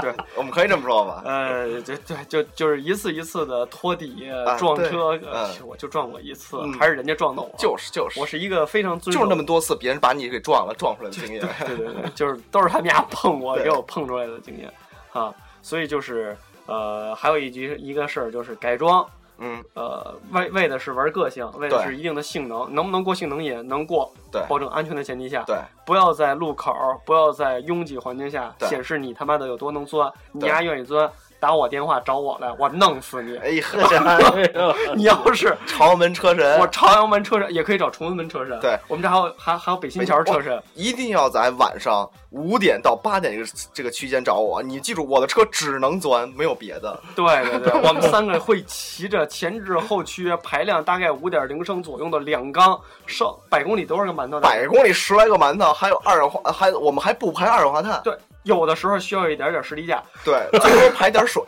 [0.03, 1.23] 对，我们可以这么说吧？
[1.25, 7.49] 呃，对对，就就是一次一次的拖底、撞车，嗯呃我就撞过一次，嗯还是人家撞的我。
[7.57, 11.41] 就是就是，我是一个非常尊就是那么多次别人把你给撞了，撞出来的经验。
[11.65, 14.73] 对对对，就是都是他们家碰我给我碰出来的经验
[15.13, 16.37] 啊，所以就是
[16.67, 19.07] 呃，还有一句一个事儿就是改装，
[19.39, 31.11] 嗯，呃，为为的是玩个性，为的是一定的性能，能不能过性能也能过，对保证安全的前提下，对，不要在路口，不要在拥挤环境下对显示你他妈的有多能钻，你丫愿意钻。
[31.43, 33.37] 打我电话找我来，我弄死你！
[33.39, 34.33] 哎呵，
[34.95, 44.63] 你要是朝阳门车神，我朝阳门车神也可以找崇文门车神，对我们这还有还还有北新桥车神，一定要在晚上五点到八点这个这个区间找我。
[44.63, 46.97] 你记住，我的车只能钻，没有别的。
[47.17, 54.39] 对对对， 我们三个会骑着前置后驱，排量大概五点零升左右的两缸，上百公里多少个馒头？
[54.39, 58.01] 百公里十来个馒头，还有二氧化，还我们还不排二氧化碳。
[58.05, 60.03] 对，有的时候需要一点点士力架。
[60.25, 61.43] 对，最多排点水，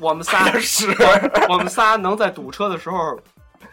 [0.00, 0.94] 我们仨是。
[1.48, 3.18] 我们仨能在堵车的时候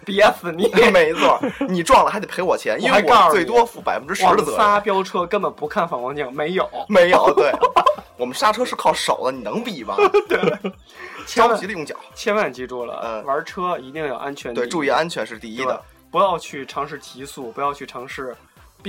[0.06, 0.68] 憋死你。
[0.92, 4.56] 没错，你撞了还得赔我钱，因为我最多负百分之十的责任。
[4.58, 6.70] 仨飙车根本不看反光镜，没有。
[6.88, 7.52] 没有，对，
[8.18, 9.96] 我们刹车是靠手的，你能比吗？
[10.30, 10.38] 对
[11.26, 11.96] 着急的用脚。
[12.14, 14.54] 千万记住了，嗯玩车一定要安全。
[14.54, 15.82] 对，注意安全是第一的。
[16.10, 18.36] 不要去尝试提速，不要去尝试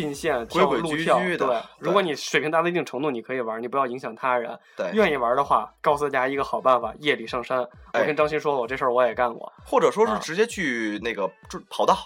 [0.00, 1.28] 并线、规规矩跳路跳。
[1.28, 4.58] 矩的对，如果你水平达到一定程度，你可以玩，你不要影响他人。
[4.76, 7.58] 对，愿意玩的话，告诉大家一个好办法：夜里上山。
[7.58, 9.52] 我哎跟张鑫说，我这事儿我也干过。
[9.64, 11.96] 或者说是啊直接去那个就跑道。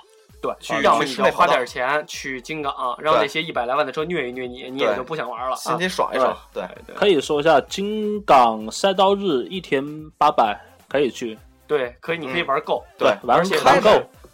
[0.40, 5.55] 对，去要么你就花点钱去金港，让那些一百来万的车虐一虐你，你也就不想玩了。
[5.55, 6.36] 心啊情爽一爽。
[6.53, 9.84] 对，对可以说一下金港赛道日一天
[10.18, 11.38] 八百，可以去。
[11.68, 12.84] 对，可以，你可以玩够。
[12.99, 13.90] 对玩玩够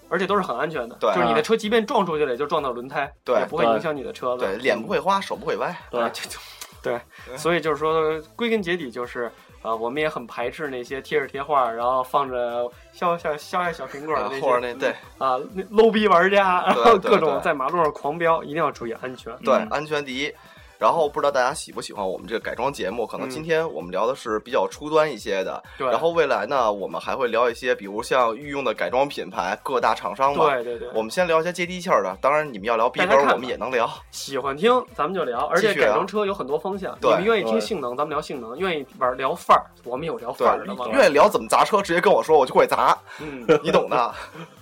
[0.08, 0.96] 而且都是很安全的。
[1.00, 4.44] 对就是你的车即便撞出去了，也就撞到轮胎，对也不会影响你的车子。
[4.44, 5.74] 对，脸不会花，手不会歪。
[5.90, 6.38] 对啊，就就
[6.82, 7.00] 对，
[7.36, 9.30] 所以就是说，归根结底就是，
[9.62, 19.36] 呃，我们也很排斥那些贴着贴画，然后放着小小小爱小苹果的啊那些或者那对啊那 low 逼玩家，然后各种在马路上狂飙，一定要注意安全。
[19.38, 20.32] 对，嗯安全第一。
[20.78, 23.06] 然后不知道大家喜不喜欢我们这个改装节目？
[23.06, 30.54] 可能嗯今天我们聊的是比较初端一些的，对，然后未来呢，我们还会聊一些，比如像御用的改装品牌、各大厂商嘛。
[30.54, 33.90] 对对对，我们先聊一些接地气儿的，当然你们要聊逼格，我们也能聊。
[34.12, 40.86] 喜欢听咱们就聊，而且改装车有很多方向，对你们愿意听性能，咱们聊性能；愿意玩聊范儿，我们有聊范儿的吗。
[40.92, 44.14] 愿意聊怎么砸车，直接跟我说，我就会砸，嗯，你懂的。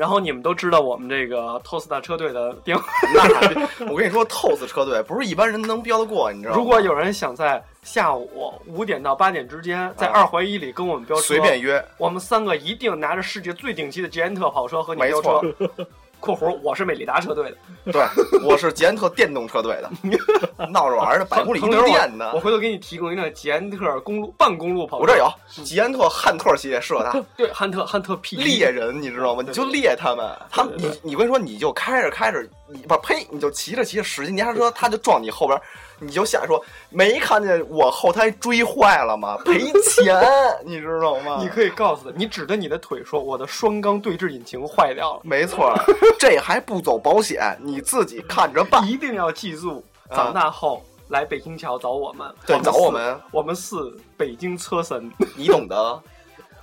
[0.00, 2.84] 然后你们都知道我们这个 Tosta 车队的电话。
[3.14, 6.56] 那我跟你说，，TOSS 车队不是一般人能飙得过，你知道吗？
[6.58, 15.42] 如果有人想在下午五点到八点之间，在啊二环一里跟我们飙车，随便约，我们三个一定拿着世界最顶级的捷安特跑车和你飙车。
[16.20, 17.56] （括弧我是美利达车队的，
[17.92, 18.02] 对，
[18.44, 19.90] 我是捷安特电动车队的，
[20.70, 22.40] 闹着玩儿的，百公里一朋友度电的我。
[22.40, 25.02] 回头给你提供一辆捷安特公路半公路跑车。
[25.02, 25.28] 我这有
[25.64, 29.42] 捷安特汉特系列适合他，对汉特汉特 P 猎人你知道吗？
[29.46, 35.58] 你就猎他们，他们你你跟你说，你就开着开着，你不呸，你就骑着骑着使劲压车，他就撞你后边，
[36.00, 39.36] 你就想说没看见我后台追坏了吗？
[39.44, 40.18] 赔钱，
[40.64, 41.38] 你知道吗？
[41.40, 45.20] 你可以告诉他，你指着你的腿说我的双缸对置引擎坏掉了。
[45.22, 45.74] 没错，
[46.18, 48.82] 这还不走保险，你自己看着办。
[48.88, 52.26] 一定要记住，啊长大后来北京桥找我们。
[52.46, 53.76] 对找我们，我们是
[54.16, 55.10] 北京车神。
[55.36, 56.02] 你懂得。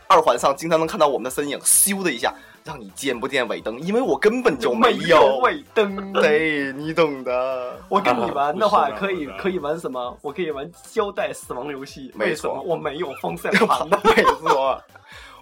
[0.10, 2.34] 二环上经常能看到我们的身影，咻的一下，
[2.68, 5.38] 让你见不见尾灯，因为我根本就没有。
[5.38, 6.12] 尾灯。
[6.12, 7.80] 对，你懂的。
[7.88, 10.18] 我跟你玩的话，可以可以玩什么？
[10.22, 12.12] 我可以玩胶带死亡游戏。
[12.14, 13.50] 没为什么错我没有风扇？
[13.56, 14.78] 没错，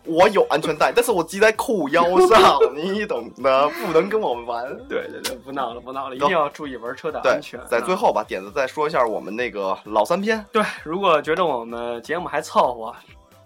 [0.04, 4.64] 我有安全带，但是我系在裤腰上，你懂的，不能跟我们玩。
[4.88, 12.96] 对对对，不闹了不闹了，一定要注意玩车的对安全。，在最啊后吧，点子再说一下我们那个老三篇，对，如果觉得我们节目还凑合，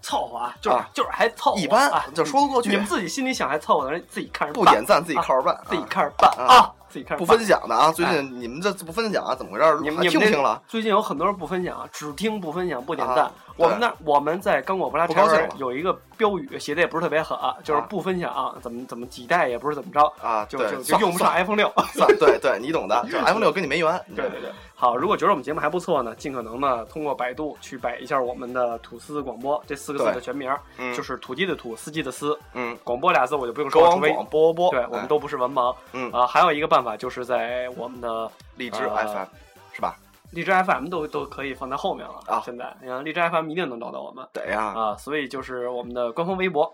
[0.02, 7.92] 凑合啊，就是、啊就是还凑合一般啊，就说得过去你们自己心里想还凑合的人，自己看着办不点赞自己靠着办，自己啊看着办啊啊，自己看不分享的啊。
[7.92, 9.64] 最近你们这不分享啊，怎么回事？
[9.64, 10.60] 还你们听不听了？
[10.66, 13.30] 最近有很多人不分享，只听不分享不点赞。
[13.50, 20.46] 啊我们那我们在刚果布拉柴尔不高兴了有一个标语，写的也不是特别狠，就是啊不分享，怎么怎么几代也不是怎么着，啊？
[20.48, 21.70] 就，就就用不上 iPhone 六。
[21.92, 24.04] 算对对，你懂的，就 iPhone 六跟你没缘。
[24.14, 35.74] 对对对，好，如果觉得我们节目还不错呢，尽可能呢通过百度去摆一下我们的吐司广播这四个字的全名，嗯就是土地的土，司机的司，嗯，广播俩字我就不用说了，广播播，哎对我们都不是文盲。
[35.92, 39.26] 嗯啊，还有一个办法就是在我们的荔枝呃 FM
[39.72, 39.96] 是吧？
[40.32, 42.40] 荔枝 FM 都都可以放在后面了啊。
[42.44, 46.72] 现在你看荔枝 FM 一定能找到我们对呀，啊，所以就是我们的官方微博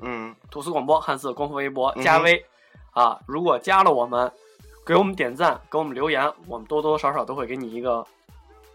[0.00, 2.44] 嗯，吐司广播汉字官方微博加微、
[2.90, 4.30] 啊，如果加了我们，
[4.84, 8.06] 给我们点赞，给我们留言，我们多多少少都会给你一个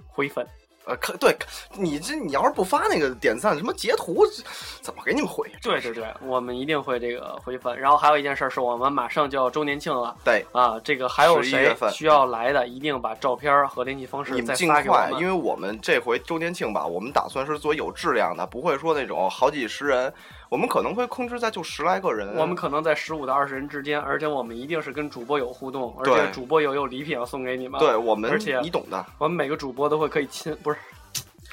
[0.08, 0.48] 回粉。
[0.86, 1.36] 呃，可对
[1.78, 4.44] 你这你要是不发那个点赞什么截图，这
[4.82, 5.48] 怎么给你们回？
[5.62, 7.80] 对对对，我们一定会这个回粉。
[7.80, 15.22] 然后还有一件事是我们马上就要周年庆了对，啊，这个还有11谁需要来的，一定把照片和联系方式你们再尽快，发给我们。
[15.22, 20.12] 因为我们这回周年庆吧，我们打算是做有质量的，不会说那种好几十人，
[20.52, 22.36] 我们可能会控制在就十来个人。
[22.36, 27.80] 我们可能在十五到二十人之间，而且我们一定是跟主播有互动，而且主播有有礼品要送给你们。
[27.80, 30.78] 对我们，而且你懂的，我们每个主播都会可以亲，不是，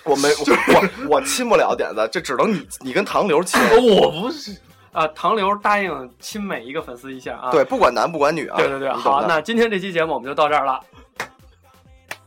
[0.03, 3.61] 我没我我亲不了点子，这只能你你跟唐流亲。
[4.01, 4.51] 我不是，
[4.91, 7.53] 啊，唐流答应亲每一个粉丝一下啊。
[7.53, 8.57] 对，不管男不管女啊。
[8.57, 10.81] 对对对，好，那今天这期节目我们就到这儿了。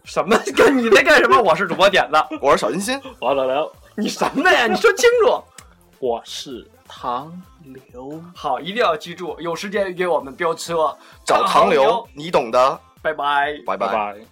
[0.06, 0.40] 什么？
[0.56, 1.38] 跟 你在干什么？
[1.44, 4.68] 我是主播点子，我是小心心，我老刘，你什么呀？
[4.68, 5.44] 你说清楚。
[6.02, 8.20] 我是唐刘。
[8.36, 13.54] 好，一定要记住，有时间给我们飙车，找唐刘，你懂的，拜拜。
[13.68, 14.31] 拜拜拜。